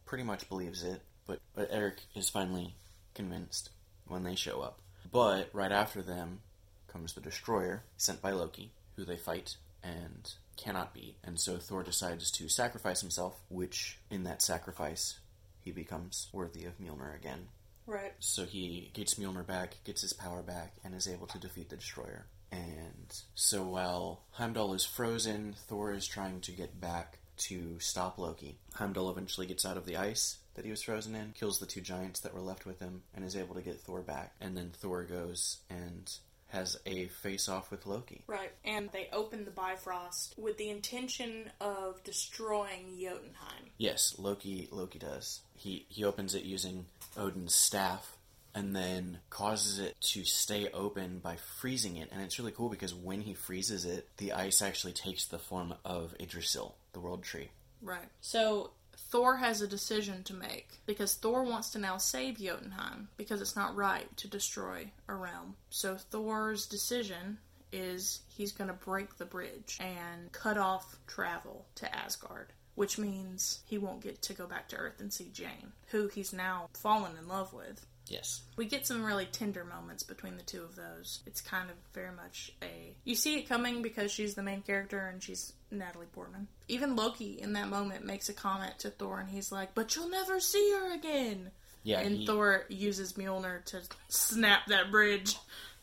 pretty 0.05 0.23
much 0.23 0.49
believes 0.49 0.83
it, 0.83 1.01
but, 1.25 1.39
but 1.55 1.69
Eric 1.71 2.01
is 2.15 2.29
finally 2.29 2.75
convinced 3.13 3.69
when 4.07 4.23
they 4.23 4.35
show 4.35 4.61
up. 4.61 4.79
But 5.11 5.49
right 5.53 5.71
after 5.71 6.01
them 6.01 6.39
comes 6.87 7.13
the 7.13 7.21
Destroyer, 7.21 7.83
sent 7.97 8.21
by 8.21 8.31
Loki, 8.31 8.71
who 8.95 9.05
they 9.05 9.17
fight 9.17 9.57
and 9.83 10.31
cannot 10.57 10.93
beat. 10.93 11.15
And 11.23 11.39
so 11.39 11.57
Thor 11.57 11.83
decides 11.83 12.31
to 12.31 12.47
sacrifice 12.47 13.01
himself, 13.01 13.39
which 13.49 13.97
in 14.09 14.23
that 14.23 14.41
sacrifice 14.41 15.19
he 15.61 15.71
becomes 15.71 16.29
worthy 16.31 16.65
of 16.65 16.79
Mjolnir 16.79 17.15
again. 17.15 17.47
Right. 17.85 18.13
So 18.19 18.45
he 18.45 18.91
gets 18.93 19.15
Mjolnir 19.15 19.45
back, 19.45 19.77
gets 19.83 20.01
his 20.01 20.13
power 20.13 20.41
back, 20.41 20.73
and 20.83 20.95
is 20.95 21.07
able 21.07 21.27
to 21.27 21.37
defeat 21.37 21.69
the 21.69 21.75
Destroyer. 21.75 22.25
And 22.53 23.21
so 23.33 23.63
while 23.63 24.21
Heimdall 24.33 24.73
is 24.73 24.85
frozen, 24.85 25.55
Thor 25.67 25.91
is 25.91 26.05
trying 26.05 26.41
to 26.41 26.51
get 26.51 26.79
back 26.79 27.17
to 27.37 27.79
stop 27.79 28.19
Loki. 28.19 28.59
Heimdall 28.75 29.09
eventually 29.09 29.47
gets 29.47 29.65
out 29.65 29.77
of 29.77 29.85
the 29.85 29.97
ice 29.97 30.37
that 30.53 30.65
he 30.65 30.71
was 30.71 30.83
frozen 30.83 31.15
in, 31.15 31.33
kills 31.33 31.57
the 31.59 31.65
two 31.65 31.81
giants 31.81 32.19
that 32.19 32.33
were 32.33 32.41
left 32.41 32.65
with 32.65 32.79
him, 32.79 33.01
and 33.15 33.25
is 33.25 33.35
able 33.35 33.55
to 33.55 33.61
get 33.61 33.81
Thor 33.81 34.01
back. 34.01 34.33
And 34.39 34.55
then 34.55 34.71
Thor 34.71 35.03
goes 35.03 35.57
and 35.69 36.11
has 36.49 36.77
a 36.85 37.07
face 37.07 37.49
off 37.49 37.71
with 37.71 37.87
Loki. 37.87 38.23
Right. 38.27 38.51
And 38.63 38.89
they 38.91 39.09
open 39.11 39.45
the 39.45 39.51
Bifrost 39.51 40.35
with 40.37 40.57
the 40.57 40.69
intention 40.69 41.49
of 41.59 42.03
destroying 42.03 42.95
Jotunheim. 42.99 43.71
Yes, 43.79 44.15
Loki 44.19 44.67
Loki 44.71 44.99
does. 44.99 45.41
He 45.55 45.87
he 45.89 46.03
opens 46.03 46.35
it 46.35 46.43
using 46.43 46.85
Odin's 47.17 47.55
staff 47.55 48.17
and 48.55 48.75
then 48.75 49.19
causes 49.29 49.79
it 49.79 49.95
to 49.99 50.23
stay 50.23 50.69
open 50.73 51.19
by 51.19 51.37
freezing 51.59 51.97
it. 51.97 52.09
And 52.11 52.21
it's 52.21 52.37
really 52.39 52.51
cool 52.51 52.69
because 52.69 52.93
when 52.93 53.21
he 53.21 53.33
freezes 53.33 53.85
it, 53.85 54.07
the 54.17 54.33
ice 54.33 54.61
actually 54.61 54.93
takes 54.93 55.25
the 55.25 55.39
form 55.39 55.73
of 55.83 56.15
Yggdrasil, 56.19 56.75
the 56.93 56.99
world 56.99 57.23
tree. 57.23 57.49
Right. 57.81 58.09
So 58.21 58.71
Thor 58.95 59.37
has 59.37 59.61
a 59.61 59.67
decision 59.67 60.23
to 60.23 60.33
make 60.33 60.79
because 60.85 61.15
Thor 61.15 61.43
wants 61.43 61.69
to 61.71 61.79
now 61.79 61.97
save 61.97 62.39
Jotunheim 62.39 63.09
because 63.17 63.41
it's 63.41 63.55
not 63.55 63.75
right 63.75 64.15
to 64.17 64.27
destroy 64.27 64.91
a 65.07 65.15
realm. 65.15 65.55
So 65.69 65.97
Thor's 65.97 66.65
decision 66.65 67.37
is 67.71 68.21
he's 68.29 68.51
going 68.51 68.69
to 68.69 68.73
break 68.73 69.17
the 69.17 69.25
bridge 69.25 69.77
and 69.79 70.31
cut 70.31 70.57
off 70.57 70.97
travel 71.07 71.65
to 71.75 71.95
Asgard, 71.95 72.53
which 72.75 72.97
means 72.97 73.61
he 73.65 73.77
won't 73.77 74.01
get 74.01 74.21
to 74.23 74.33
go 74.33 74.45
back 74.47 74.69
to 74.69 74.77
Earth 74.77 74.99
and 74.99 75.11
see 75.11 75.29
Jane, 75.33 75.73
who 75.87 76.07
he's 76.07 76.33
now 76.33 76.69
fallen 76.73 77.17
in 77.17 77.27
love 77.27 77.51
with. 77.51 77.85
Yes. 78.13 78.41
We 78.57 78.65
get 78.65 78.85
some 78.85 79.03
really 79.03 79.25
tender 79.25 79.63
moments 79.65 80.03
between 80.03 80.37
the 80.37 80.43
two 80.43 80.61
of 80.63 80.75
those. 80.75 81.21
It's 81.25 81.41
kind 81.41 81.69
of 81.69 81.75
very 81.93 82.15
much 82.15 82.51
a. 82.61 82.93
You 83.03 83.15
see 83.15 83.37
it 83.39 83.49
coming 83.49 83.81
because 83.81 84.11
she's 84.11 84.35
the 84.35 84.43
main 84.43 84.61
character 84.61 84.99
and 85.07 85.21
she's 85.21 85.53
Natalie 85.71 86.05
Portman. 86.13 86.47
Even 86.67 86.95
Loki 86.95 87.39
in 87.41 87.53
that 87.53 87.69
moment 87.69 88.05
makes 88.05 88.29
a 88.29 88.33
comment 88.33 88.77
to 88.79 88.89
Thor 88.91 89.19
and 89.19 89.29
he's 89.29 89.51
like, 89.51 89.73
But 89.73 89.95
you'll 89.95 90.09
never 90.09 90.39
see 90.39 90.71
her 90.73 90.93
again. 90.93 91.49
Yeah. 91.83 91.99
and 92.01 92.17
he- 92.19 92.25
Thor 92.25 92.65
uses 92.69 93.13
Mjolnir 93.13 93.65
to 93.65 93.81
snap 94.09 94.67
that 94.67 94.91
bridge. 94.91 95.35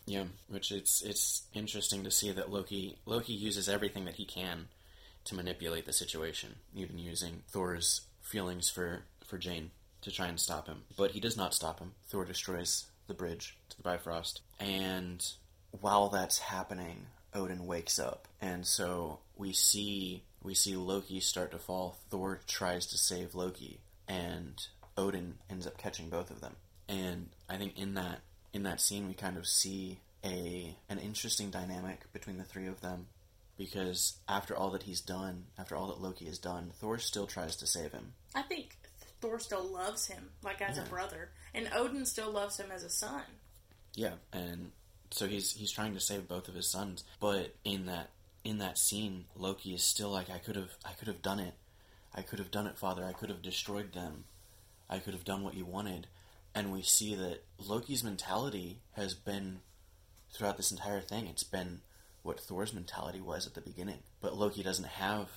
Yeah, 0.06 0.24
which 0.48 0.72
it's 0.72 1.02
it's 1.02 1.42
interesting 1.52 2.04
to 2.04 2.10
see 2.10 2.32
that 2.32 2.50
Loki 2.50 2.96
Loki 3.06 3.32
uses 3.34 3.68
everything 3.68 4.06
that 4.06 4.14
he 4.14 4.24
can 4.24 4.68
to 5.24 5.34
manipulate 5.34 5.84
the 5.84 5.92
situation, 5.92 6.56
even 6.74 6.98
using 6.98 7.42
Thor's 7.48 8.00
feelings 8.22 8.70
for 8.70 9.02
for 9.26 9.36
Jane 9.36 9.70
to 10.02 10.10
try 10.10 10.26
and 10.26 10.40
stop 10.40 10.66
him. 10.66 10.82
But 10.96 11.12
he 11.12 11.20
does 11.20 11.36
not 11.36 11.54
stop 11.54 11.80
him. 11.80 11.92
Thor 12.08 12.24
destroys 12.24 12.86
the 13.06 13.14
bridge 13.14 13.56
to 13.70 13.76
the 13.76 13.82
Bifrost, 13.82 14.40
and 14.58 15.26
while 15.72 16.08
that's 16.08 16.38
happening, 16.38 17.06
Odin 17.34 17.66
wakes 17.66 17.98
up, 17.98 18.28
and 18.40 18.66
so 18.66 19.20
we 19.36 19.52
see 19.52 20.22
we 20.42 20.54
see 20.54 20.76
Loki 20.76 21.20
start 21.20 21.50
to 21.52 21.58
fall. 21.58 21.98
Thor 22.10 22.40
tries 22.46 22.86
to 22.86 22.98
save 22.98 23.34
Loki, 23.34 23.80
and 24.08 24.54
Odin 24.96 25.34
ends 25.48 25.66
up 25.66 25.78
catching 25.78 26.08
both 26.08 26.30
of 26.30 26.40
them. 26.40 26.56
And 26.88 27.28
I 27.48 27.56
think 27.56 27.78
in 27.78 27.94
that 27.94 28.20
in 28.52 28.62
that 28.64 28.80
scene 28.80 29.06
we 29.06 29.14
kind 29.14 29.36
of 29.36 29.46
see 29.46 30.00
a 30.24 30.76
an 30.88 30.98
interesting 30.98 31.50
dynamic 31.50 32.12
between 32.12 32.38
the 32.38 32.44
three 32.44 32.66
of 32.66 32.80
them 32.80 33.06
because 33.56 34.14
after 34.28 34.56
all 34.56 34.70
that 34.70 34.84
he's 34.84 35.02
done, 35.02 35.44
after 35.58 35.76
all 35.76 35.88
that 35.88 36.00
Loki 36.00 36.24
has 36.24 36.38
done, 36.38 36.72
Thor 36.80 36.98
still 36.98 37.26
tries 37.26 37.56
to 37.56 37.66
save 37.66 37.92
him. 37.92 38.14
I 38.34 38.42
think 38.42 38.76
Thor 39.20 39.38
still 39.38 39.64
loves 39.64 40.06
him, 40.06 40.30
like 40.42 40.60
as 40.62 40.76
Yeah. 40.76 40.84
a 40.84 40.88
brother, 40.88 41.30
and 41.54 41.68
Odin 41.72 42.06
still 42.06 42.30
loves 42.30 42.58
him 42.58 42.70
as 42.70 42.82
a 42.82 42.90
son. 42.90 43.24
Yeah, 43.94 44.14
and 44.32 44.72
so 45.10 45.26
he's 45.26 45.52
he's 45.52 45.72
trying 45.72 45.94
to 45.94 46.00
save 46.00 46.28
both 46.28 46.48
of 46.48 46.54
his 46.54 46.68
sons, 46.68 47.04
but 47.18 47.54
in 47.64 47.86
that 47.86 48.10
in 48.44 48.58
that 48.58 48.78
scene, 48.78 49.26
Loki 49.36 49.74
is 49.74 49.82
still 49.82 50.10
like, 50.10 50.30
I 50.30 50.38
could 50.38 50.56
have 50.56 50.70
I 50.84 50.92
could 50.92 51.08
have 51.08 51.20
done 51.22 51.40
it, 51.40 51.54
I 52.14 52.22
could 52.22 52.38
have 52.38 52.50
done 52.50 52.66
it, 52.66 52.78
Father. 52.78 53.04
I 53.04 53.12
could 53.12 53.28
have 53.28 53.42
destroyed 53.42 53.92
them. 53.92 54.24
I 54.88 54.98
could 54.98 55.14
have 55.14 55.24
done 55.24 55.42
what 55.44 55.54
you 55.54 55.64
wanted, 55.64 56.08
and 56.54 56.72
we 56.72 56.82
see 56.82 57.14
that 57.14 57.44
Loki's 57.58 58.02
mentality 58.02 58.80
has 58.92 59.14
been 59.14 59.60
throughout 60.32 60.56
this 60.56 60.72
entire 60.72 61.00
thing. 61.00 61.26
It's 61.26 61.44
been 61.44 61.82
what 62.22 62.40
Thor's 62.40 62.72
mentality 62.72 63.20
was 63.20 63.46
at 63.46 63.54
the 63.54 63.60
beginning, 63.60 64.02
but 64.20 64.36
Loki 64.36 64.62
doesn't 64.62 64.86
have 64.86 65.28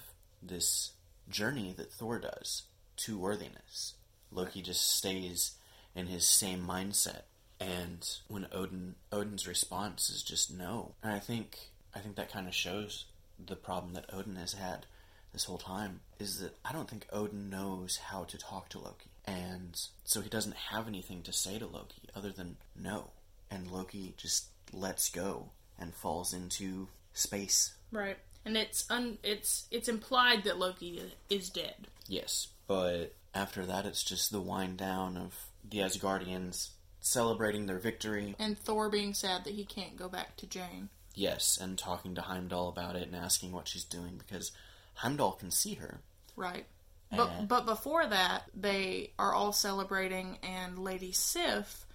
this 0.42 0.92
journey 1.30 1.74
that 1.78 1.92
Thor 1.94 2.20
does 2.20 2.64
to 2.98 3.18
worthiness. 3.18 3.94
Loki 4.32 4.62
just 4.62 4.88
stays 4.98 5.56
in 5.96 6.08
his 6.08 6.28
same 6.28 6.66
mindset 6.66 7.24
and 7.60 8.18
when 8.28 8.48
Odin 8.52 8.96
Odin's 9.12 9.48
response 9.48 10.10
is 10.10 10.24
just 10.24 10.54
no. 10.54 10.96
And 11.04 11.14
I 11.14 11.20
think 11.20 11.70
I 11.96 12.00
think 12.00 12.16
that 12.16 12.32
kind 12.32 12.48
of 12.48 12.56
shows 12.56 13.06
the 13.44 13.56
problem 13.56 13.94
that 13.94 14.10
Odin 14.12 14.36
has 14.36 14.54
had 14.54 14.86
this 15.32 15.46
whole 15.46 15.58
time 15.58 16.02
is 16.20 16.40
that 16.40 16.56
I 16.64 16.72
don't 16.72 16.90
think 16.90 17.08
Odin 17.12 17.50
knows 17.50 17.98
how 17.98 18.24
to 18.26 18.38
talk 18.38 18.70
to 18.70 18.80
Loki. 18.80 19.10
And 19.26 19.80
so 20.04 20.22
he 20.22 20.30
doesn't 20.30 20.56
have 20.56 20.88
anything 20.88 21.22
to 21.24 21.34
say 21.34 21.58
to 21.58 21.66
Loki 21.66 22.02
other 22.16 22.32
than 22.32 22.58
no. 22.76 23.12
And 23.50 23.72
Loki 23.72 24.14
just 24.18 24.48
lets 24.72 25.10
go 25.10 25.50
and 25.80 25.94
falls 25.94 26.34
into 26.34 26.90
space. 27.14 27.74
Right. 27.92 28.18
And 28.46 28.58
it's 28.58 28.90
un- 28.90 29.18
it's 29.24 29.66
it's 29.72 29.88
implied 29.88 30.44
that 30.44 30.58
Loki 30.60 31.02
is 31.30 31.50
dead. 31.50 31.88
Yes, 32.08 32.48
but 32.68 33.14
after 33.34 33.66
that 33.66 33.86
it's 33.86 34.04
just 34.04 34.32
the 34.32 34.42
wind 34.42 34.78
down 34.78 35.16
of 35.18 35.34
the 35.68 35.80
Asgardians 35.80 36.70
celebrating 37.00 37.66
their 37.66 37.80
victory 37.80 38.36
And 38.40 38.58
Thor 38.58 38.90
being 38.90 39.14
sad 39.14 39.44
that 39.44 39.54
he 39.54 39.66
can't 39.66 39.96
go 39.98 40.08
back 40.08 40.38
to 40.38 40.46
Jane. 40.46 40.90
Yes, 41.16 41.58
and 41.60 41.78
talking 41.78 42.16
to 42.16 42.22
Heimdall 42.22 42.70
about 42.70 42.96
it 42.96 43.08
and 43.08 43.16
asking 43.16 43.52
what 43.52 43.68
she's 43.68 43.84
doing 43.84 44.18
because 44.18 44.52
Heimdall 44.96 45.34
can 45.34 45.52
see 45.52 45.76
her. 45.76 46.00
Right. 46.36 46.66
But 47.12 47.30
Uh. 47.30 47.42
but 47.44 47.66
before 47.66 48.06
that, 48.08 48.44
they 48.56 49.12
are 49.20 49.34
all 49.34 49.54
celebrating, 49.54 50.38
and 50.44 50.80
Lady 50.80 51.12
Sif 51.12 51.86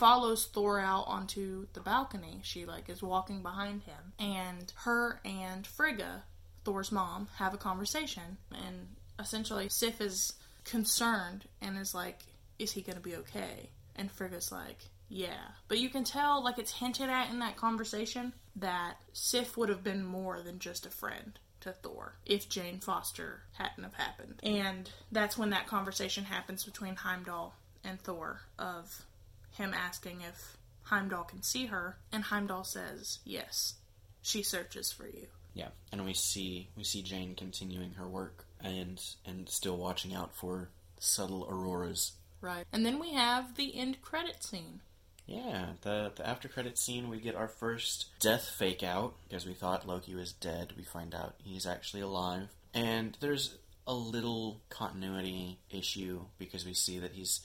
follows 0.00 0.46
Thor 0.46 0.80
out 0.80 1.04
onto 1.08 1.66
the 1.74 1.80
balcony. 1.80 2.40
She 2.42 2.64
like 2.64 2.88
is 2.88 3.02
walking 3.02 3.42
behind 3.42 3.82
him, 3.82 4.14
and 4.18 4.72
her 4.84 5.20
and 5.26 5.66
Frigga, 5.66 6.24
Thor's 6.64 6.90
mom, 6.90 7.28
have 7.36 7.52
a 7.52 7.58
conversation, 7.58 8.38
and 8.50 8.96
essentially 9.18 9.68
Sif 9.68 10.00
is 10.00 10.32
concerned 10.64 11.44
and 11.60 11.76
is 11.76 11.94
like, 11.94 12.20
"Is 12.58 12.72
he 12.72 12.80
gonna 12.80 13.00
be 13.00 13.14
okay?" 13.16 13.68
And 13.94 14.10
Frigga's 14.10 14.50
like, 14.50 14.88
"Yeah," 15.10 15.48
but 15.68 15.78
you 15.78 15.90
can 15.90 16.04
tell 16.04 16.42
like 16.42 16.58
it's 16.58 16.72
hinted 16.72 17.10
at 17.10 17.28
in 17.28 17.38
that 17.40 17.56
conversation 17.56 18.32
that 18.56 18.96
Sif 19.12 19.58
would 19.58 19.68
have 19.68 19.84
been 19.84 20.02
more 20.02 20.40
than 20.40 20.60
just 20.60 20.86
a 20.86 20.90
friend 20.90 21.38
to 21.60 21.72
Thor 21.74 22.16
if 22.24 22.48
Jane 22.48 22.80
Foster 22.80 23.42
hadn't 23.52 23.84
have 23.84 23.94
happened. 23.94 24.40
And 24.42 24.90
that's 25.12 25.36
when 25.36 25.50
that 25.50 25.66
conversation 25.66 26.24
happens 26.24 26.64
between 26.64 26.96
Heimdall 26.96 27.54
and 27.84 28.00
Thor 28.00 28.40
of 28.58 29.04
him 29.52 29.74
asking 29.74 30.20
if 30.22 30.56
Heimdall 30.84 31.24
can 31.24 31.42
see 31.42 31.66
her 31.66 31.98
and 32.12 32.24
Heimdall 32.24 32.64
says, 32.64 33.20
"Yes. 33.24 33.74
She 34.22 34.42
searches 34.42 34.92
for 34.92 35.06
you." 35.06 35.28
Yeah, 35.54 35.68
and 35.92 36.04
we 36.04 36.14
see 36.14 36.68
we 36.76 36.84
see 36.84 37.02
Jane 37.02 37.34
continuing 37.34 37.94
her 37.94 38.08
work 38.08 38.46
and 38.62 39.00
and 39.24 39.48
still 39.48 39.76
watching 39.76 40.14
out 40.14 40.34
for 40.34 40.70
subtle 40.98 41.46
auroras. 41.48 42.12
Right. 42.40 42.66
And 42.72 42.86
then 42.86 42.98
we 42.98 43.12
have 43.12 43.56
the 43.56 43.76
end 43.76 44.00
credit 44.02 44.42
scene. 44.42 44.80
Yeah, 45.26 45.74
the 45.82 46.12
the 46.14 46.26
after 46.26 46.48
credit 46.48 46.78
scene 46.78 47.08
we 47.08 47.20
get 47.20 47.34
our 47.36 47.48
first 47.48 48.06
death 48.18 48.48
fake 48.48 48.82
out 48.82 49.14
because 49.28 49.46
we 49.46 49.54
thought 49.54 49.86
Loki 49.86 50.14
was 50.14 50.32
dead. 50.32 50.72
We 50.76 50.84
find 50.84 51.14
out 51.14 51.36
he's 51.44 51.66
actually 51.66 52.02
alive, 52.02 52.48
and 52.74 53.16
there's 53.20 53.56
a 53.86 53.94
little 53.94 54.60
continuity 54.68 55.58
issue 55.70 56.22
because 56.38 56.64
we 56.64 56.74
see 56.74 56.98
that 56.98 57.12
he's 57.12 57.40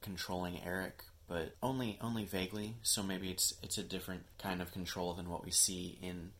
controlling 0.00 0.60
Eric, 0.64 1.04
but 1.32 1.54
only 1.62 1.98
only 2.02 2.24
vaguely. 2.24 2.76
So 2.82 3.02
maybe 3.02 3.30
it's 3.30 3.54
it's 3.62 3.78
a 3.78 3.82
different 3.82 4.24
kind 4.38 4.60
of 4.60 4.72
control 4.72 5.14
than 5.14 5.30
what 5.30 5.44
we 5.44 5.50
see 5.50 5.98
in 6.02 6.32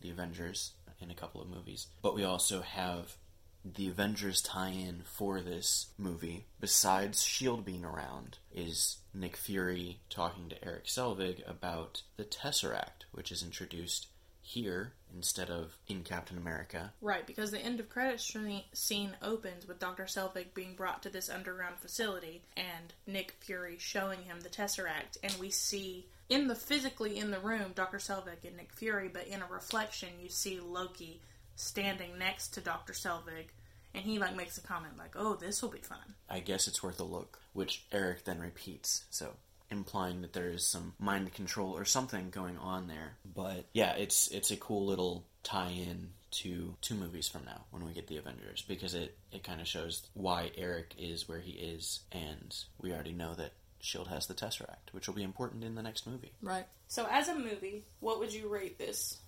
the 0.00 0.10
Avengers 0.10 0.72
in 1.00 1.10
a 1.10 1.14
couple 1.14 1.42
of 1.42 1.50
movies. 1.50 1.88
But 2.02 2.14
we 2.14 2.24
also 2.24 2.62
have 2.62 3.16
the 3.64 3.88
Avengers 3.88 4.40
tie-in 4.40 5.02
for 5.04 5.40
this 5.40 5.88
movie, 5.98 6.46
besides 6.60 7.22
Shield 7.22 7.64
being 7.64 7.84
around, 7.84 8.38
is 8.54 8.98
Nick 9.12 9.36
Fury 9.36 10.00
talking 10.08 10.48
to 10.48 10.64
Eric 10.64 10.86
Selvig 10.86 11.48
about 11.48 12.02
the 12.16 12.24
Tesseract, 12.24 13.04
which 13.12 13.30
is 13.30 13.42
introduced 13.42 14.06
here 14.48 14.94
instead 15.14 15.50
of 15.50 15.76
in 15.88 16.02
Captain 16.02 16.38
America. 16.38 16.92
Right, 17.02 17.26
because 17.26 17.50
the 17.50 17.60
end 17.60 17.80
of 17.80 17.90
credit 17.90 18.20
scene- 18.20 18.64
scene 18.72 19.14
opens 19.22 19.68
with 19.68 19.78
Dr. 19.78 20.04
Selvig 20.04 20.54
being 20.54 20.74
brought 20.74 21.02
to 21.02 21.10
this 21.10 21.28
underground 21.28 21.76
facility 21.78 22.42
and 22.56 22.94
Nick 23.06 23.32
Fury 23.40 23.76
showing 23.78 24.22
him 24.22 24.40
the 24.40 24.48
Tesseract 24.48 25.18
and 25.22 25.34
we 25.34 25.50
see 25.50 26.06
in 26.30 26.48
the 26.48 26.54
physically 26.54 27.18
in 27.18 27.30
the 27.30 27.38
room 27.38 27.72
Dr. 27.74 27.98
Selvig 27.98 28.44
and 28.44 28.56
Nick 28.56 28.72
Fury, 28.72 29.08
but 29.12 29.26
in 29.26 29.42
a 29.42 29.46
reflection 29.46 30.08
you 30.20 30.30
see 30.30 30.60
Loki 30.60 31.20
standing 31.56 32.18
next 32.18 32.54
to 32.54 32.60
Dr. 32.60 32.94
Selvig 32.94 33.48
and 33.94 34.04
he 34.04 34.18
like 34.18 34.36
makes 34.36 34.56
a 34.56 34.62
comment 34.62 34.96
like, 34.96 35.14
"Oh, 35.16 35.34
this 35.34 35.60
will 35.62 35.70
be 35.70 35.78
fun." 35.78 36.14
I 36.28 36.40
guess 36.40 36.68
it's 36.68 36.82
worth 36.82 37.00
a 37.00 37.04
look, 37.04 37.38
which 37.52 37.84
Eric 37.90 38.24
then 38.24 38.38
repeats. 38.38 39.04
So 39.10 39.36
implying 39.70 40.22
that 40.22 40.32
there 40.32 40.48
is 40.48 40.66
some 40.66 40.94
mind 40.98 41.32
control 41.34 41.76
or 41.76 41.84
something 41.84 42.30
going 42.30 42.58
on 42.58 42.88
there. 42.88 43.16
But 43.34 43.66
yeah, 43.72 43.92
it's 43.94 44.28
it's 44.28 44.50
a 44.50 44.56
cool 44.56 44.86
little 44.86 45.24
tie-in 45.42 46.10
to 46.30 46.74
two 46.82 46.94
movies 46.94 47.26
from 47.28 47.44
now 47.44 47.64
when 47.70 47.84
we 47.84 47.92
get 47.92 48.06
the 48.06 48.18
Avengers 48.18 48.62
because 48.66 48.94
it 48.94 49.16
it 49.32 49.44
kind 49.44 49.60
of 49.60 49.66
shows 49.66 50.02
why 50.14 50.50
Eric 50.56 50.94
is 50.98 51.28
where 51.28 51.40
he 51.40 51.52
is, 51.52 52.00
and 52.12 52.54
we 52.80 52.92
already 52.92 53.12
know 53.12 53.34
that 53.34 53.52
Shield 53.80 54.08
has 54.08 54.26
the 54.26 54.34
Tesseract, 54.34 54.92
which 54.92 55.06
will 55.06 55.14
be 55.14 55.22
important 55.22 55.64
in 55.64 55.74
the 55.74 55.82
next 55.82 56.06
movie. 56.06 56.32
Right. 56.42 56.66
So 56.88 57.06
as 57.10 57.28
a 57.28 57.34
movie, 57.34 57.84
what 58.00 58.18
would 58.18 58.32
you 58.32 58.48
rate 58.48 58.78
this? 58.78 59.18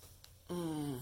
Mm, 0.49 0.99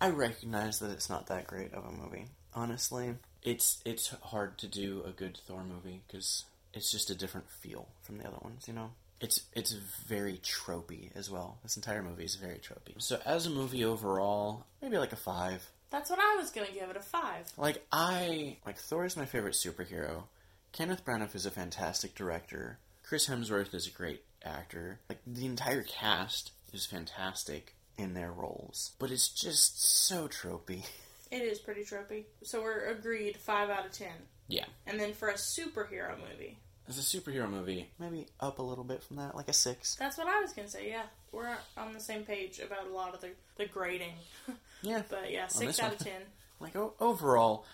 I 0.00 0.10
recognize 0.10 0.80
that 0.80 0.90
it's 0.90 1.08
not 1.08 1.28
that 1.28 1.46
great 1.46 1.72
of 1.72 1.84
a 1.84 1.92
movie. 1.92 2.26
Honestly, 2.54 3.14
it's 3.42 3.80
it's 3.84 4.08
hard 4.22 4.58
to 4.58 4.66
do 4.66 5.02
a 5.06 5.10
good 5.10 5.38
Thor 5.46 5.64
movie 5.64 6.02
because 6.06 6.44
it's 6.74 6.90
just 6.90 7.10
a 7.10 7.14
different 7.14 7.50
feel 7.50 7.88
from 8.02 8.18
the 8.18 8.26
other 8.26 8.38
ones. 8.42 8.66
You 8.66 8.74
know, 8.74 8.90
it's 9.20 9.42
it's 9.54 9.72
very 10.06 10.38
tropey 10.38 11.14
as 11.16 11.30
well. 11.30 11.58
This 11.62 11.76
entire 11.76 12.02
movie 12.02 12.24
is 12.24 12.36
very 12.36 12.58
tropey. 12.58 12.94
So 12.98 13.20
as 13.24 13.46
a 13.46 13.50
movie 13.50 13.84
overall, 13.84 14.66
maybe 14.80 14.98
like 14.98 15.12
a 15.12 15.16
five. 15.16 15.68
That's 15.90 16.08
what 16.08 16.18
I 16.18 16.36
was 16.36 16.50
to 16.52 16.64
give 16.72 16.88
it 16.88 16.96
a 16.96 17.00
5. 17.00 17.52
Like 17.58 17.84
I 17.92 18.56
like 18.64 18.78
Thor 18.78 19.04
is 19.04 19.16
my 19.16 19.26
favorite 19.26 19.54
superhero. 19.54 20.24
Kenneth 20.72 21.04
Branagh 21.04 21.34
is 21.34 21.44
a 21.44 21.50
fantastic 21.50 22.14
director. 22.14 22.78
Chris 23.02 23.28
Hemsworth 23.28 23.74
is 23.74 23.86
a 23.86 23.90
great 23.90 24.22
actor. 24.42 25.00
Like 25.08 25.18
the 25.26 25.44
entire 25.44 25.82
cast 25.82 26.52
is 26.72 26.86
fantastic 26.86 27.74
in 27.98 28.14
their 28.14 28.32
roles, 28.32 28.92
but 28.98 29.10
it's 29.10 29.28
just 29.28 29.84
so 29.84 30.28
tropey. 30.28 30.84
It 31.32 31.42
is 31.42 31.58
pretty 31.58 31.82
tropey. 31.82 32.24
So 32.44 32.62
we're 32.62 32.84
agreed 32.90 33.36
5 33.38 33.70
out 33.70 33.86
of 33.86 33.92
10. 33.92 34.08
Yeah. 34.48 34.66
And 34.86 35.00
then 35.00 35.12
for 35.14 35.28
a 35.30 35.34
superhero 35.34 36.14
movie, 36.18 36.58
As 36.88 36.98
a 36.98 37.02
superhero 37.02 37.48
movie, 37.50 37.90
maybe 37.98 38.26
up 38.38 38.58
a 38.58 38.62
little 38.62 38.84
bit 38.84 39.02
from 39.02 39.16
that, 39.16 39.34
like 39.34 39.48
a 39.48 39.52
six. 39.52 39.94
that's 39.96 40.18
what 40.18 40.26
I 40.28 40.40
was 40.40 40.52
gonna 40.52 40.68
say. 40.68 40.88
Yeah, 40.90 41.04
we're 41.32 41.48
on 41.76 41.92
the 41.94 42.00
same 42.00 42.24
page 42.24 42.58
about 42.60 42.86
a 42.86 42.92
lot 42.92 43.14
of 43.14 43.20
the 43.20 43.30
the 43.56 43.66
grading. 43.66 44.14
Yeah, 44.84 45.02
but 45.08 45.30
yeah, 45.30 45.46
six 45.46 45.78
out 45.78 45.84
one. 45.90 45.92
of 45.94 45.98
ten. 46.00 46.22
like 46.60 46.74
o- 46.74 46.94
overall, 46.98 47.64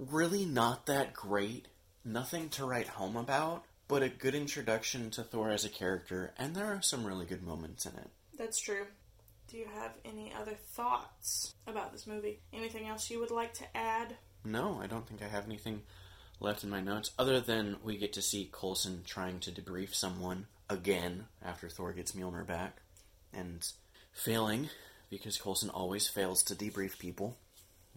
really 0.00 0.44
not 0.44 0.86
that 0.86 1.14
great. 1.14 1.68
Nothing 2.04 2.48
to 2.50 2.64
write 2.64 2.88
home 2.88 3.16
about, 3.16 3.64
but 3.86 4.02
a 4.02 4.08
good 4.08 4.34
introduction 4.34 5.10
to 5.12 5.22
Thor 5.22 5.50
as 5.52 5.64
a 5.64 5.68
character, 5.68 6.34
and 6.36 6.56
there 6.56 6.66
are 6.66 6.82
some 6.82 7.04
really 7.06 7.24
good 7.24 7.44
moments 7.44 7.86
in 7.86 7.92
it. 7.94 8.10
That's 8.36 8.60
true. 8.60 8.86
Do 9.48 9.56
you 9.56 9.66
have 9.78 9.92
any 10.04 10.32
other 10.38 10.54
thoughts 10.54 11.54
about 11.66 11.92
this 11.92 12.06
movie? 12.06 12.40
Anything 12.52 12.86
else 12.86 13.10
you 13.10 13.20
would 13.20 13.30
like 13.30 13.54
to 13.54 13.76
add? 13.76 14.16
No, 14.44 14.80
I 14.82 14.86
don't 14.86 15.06
think 15.06 15.22
I 15.22 15.28
have 15.28 15.46
anything 15.46 15.82
left 16.40 16.64
in 16.64 16.70
my 16.70 16.80
notes 16.80 17.12
other 17.18 17.40
than 17.40 17.76
we 17.82 17.96
get 17.96 18.12
to 18.14 18.22
see 18.22 18.50
Coulson 18.52 19.02
trying 19.06 19.38
to 19.40 19.52
debrief 19.52 19.94
someone 19.94 20.46
again 20.68 21.26
after 21.44 21.68
Thor 21.68 21.92
gets 21.92 22.12
Mjolnir 22.12 22.46
back 22.46 22.78
and 23.32 23.66
failing 24.12 24.68
because 25.10 25.38
Coulson 25.38 25.70
always 25.70 26.08
fails 26.08 26.42
to 26.44 26.54
debrief 26.54 26.98
people. 26.98 27.36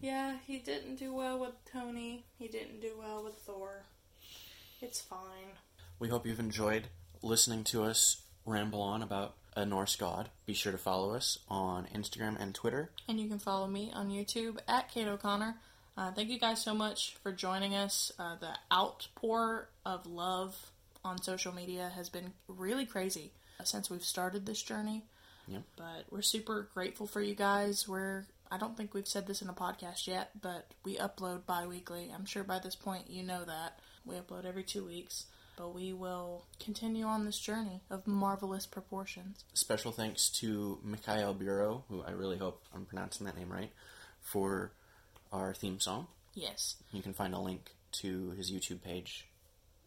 Yeah, 0.00 0.36
he 0.46 0.58
didn't 0.58 0.96
do 0.96 1.12
well 1.12 1.38
with 1.38 1.54
Tony. 1.70 2.24
He 2.38 2.48
didn't 2.48 2.80
do 2.80 2.92
well 2.98 3.24
with 3.24 3.34
Thor. 3.34 3.84
It's 4.80 5.00
fine. 5.00 5.58
We 5.98 6.08
hope 6.08 6.26
you've 6.26 6.40
enjoyed 6.40 6.88
listening 7.22 7.64
to 7.64 7.82
us 7.82 8.22
ramble 8.46 8.80
on 8.80 9.02
about 9.02 9.34
a 9.56 9.64
Norse 9.64 9.96
god. 9.96 10.30
Be 10.46 10.54
sure 10.54 10.72
to 10.72 10.78
follow 10.78 11.14
us 11.14 11.38
on 11.48 11.86
Instagram 11.94 12.40
and 12.40 12.54
Twitter. 12.54 12.90
And 13.08 13.20
you 13.20 13.28
can 13.28 13.38
follow 13.38 13.66
me 13.66 13.90
on 13.94 14.10
YouTube 14.10 14.58
at 14.68 14.90
Kate 14.90 15.08
O'Connor. 15.08 15.56
Uh, 15.96 16.12
thank 16.12 16.30
you 16.30 16.38
guys 16.38 16.62
so 16.62 16.74
much 16.74 17.16
for 17.22 17.32
joining 17.32 17.74
us. 17.74 18.12
Uh, 18.18 18.36
the 18.36 18.52
outpour 18.72 19.68
of 19.84 20.06
love 20.06 20.56
on 21.04 21.20
social 21.22 21.52
media 21.52 21.90
has 21.94 22.08
been 22.08 22.32
really 22.48 22.86
crazy 22.86 23.32
since 23.64 23.90
we've 23.90 24.04
started 24.04 24.46
this 24.46 24.62
journey. 24.62 25.04
Yep. 25.48 25.62
But 25.76 26.04
we're 26.10 26.22
super 26.22 26.68
grateful 26.74 27.06
for 27.06 27.20
you 27.20 27.34
guys. 27.34 27.88
We're 27.88 28.24
I 28.50 28.58
don't 28.58 28.76
think 28.76 28.94
we've 28.94 29.06
said 29.06 29.26
this 29.26 29.42
in 29.42 29.48
a 29.48 29.52
podcast 29.52 30.06
yet, 30.08 30.30
but 30.40 30.72
we 30.84 30.96
upload 30.96 31.46
bi-weekly. 31.46 32.10
I'm 32.12 32.24
sure 32.24 32.42
by 32.42 32.58
this 32.58 32.74
point 32.74 33.08
you 33.08 33.22
know 33.22 33.44
that. 33.44 33.78
We 34.04 34.16
upload 34.16 34.44
every 34.44 34.64
2 34.64 34.84
weeks, 34.84 35.26
but 35.56 35.74
we 35.74 35.92
will 35.92 36.44
continue 36.58 37.04
on 37.04 37.24
this 37.24 37.38
journey 37.38 37.82
of 37.90 38.06
marvelous 38.06 38.66
proportions. 38.66 39.44
Special 39.54 39.92
thanks 39.92 40.28
to 40.30 40.78
Mikhael 40.86 41.38
Bureau, 41.38 41.84
who 41.88 42.02
I 42.02 42.10
really 42.10 42.38
hope 42.38 42.62
I'm 42.74 42.86
pronouncing 42.86 43.26
that 43.26 43.36
name 43.36 43.52
right, 43.52 43.70
for 44.20 44.72
our 45.32 45.54
theme 45.54 45.80
song. 45.80 46.06
Yes. 46.34 46.76
You 46.92 47.02
can 47.02 47.12
find 47.12 47.34
a 47.34 47.40
link 47.40 47.74
to 47.92 48.30
his 48.30 48.50
YouTube 48.50 48.82
page 48.82 49.26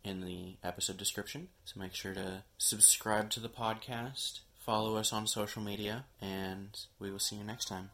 in 0.04 0.21
the 0.21 0.58
episode 0.63 0.97
description. 0.97 1.47
So 1.65 1.80
make 1.80 1.95
sure 1.95 2.13
to 2.13 2.43
subscribe 2.58 3.30
to 3.32 3.39
the 3.39 3.49
podcast, 3.49 4.41
follow 4.60 4.97
us 4.97 5.13
on 5.13 5.28
social 5.28 5.62
media, 5.62 6.06
and 6.21 6.78
we 6.99 7.12
will 7.12 7.19
see 7.19 7.38
you 7.38 7.43
next 7.43 7.67
time 7.67 7.89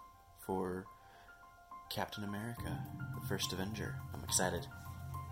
for 0.45 0.85
Captain 1.89 2.23
America, 2.23 2.79
the 3.19 3.27
first 3.27 3.53
Avenger. 3.53 3.95
I'm 4.13 4.23
excited. 4.23 4.65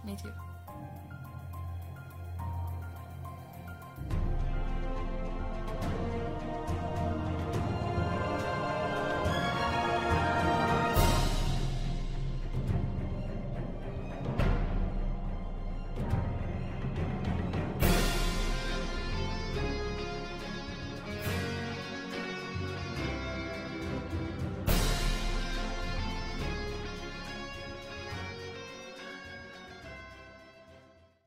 Me 0.05 0.15
too. 0.21 0.31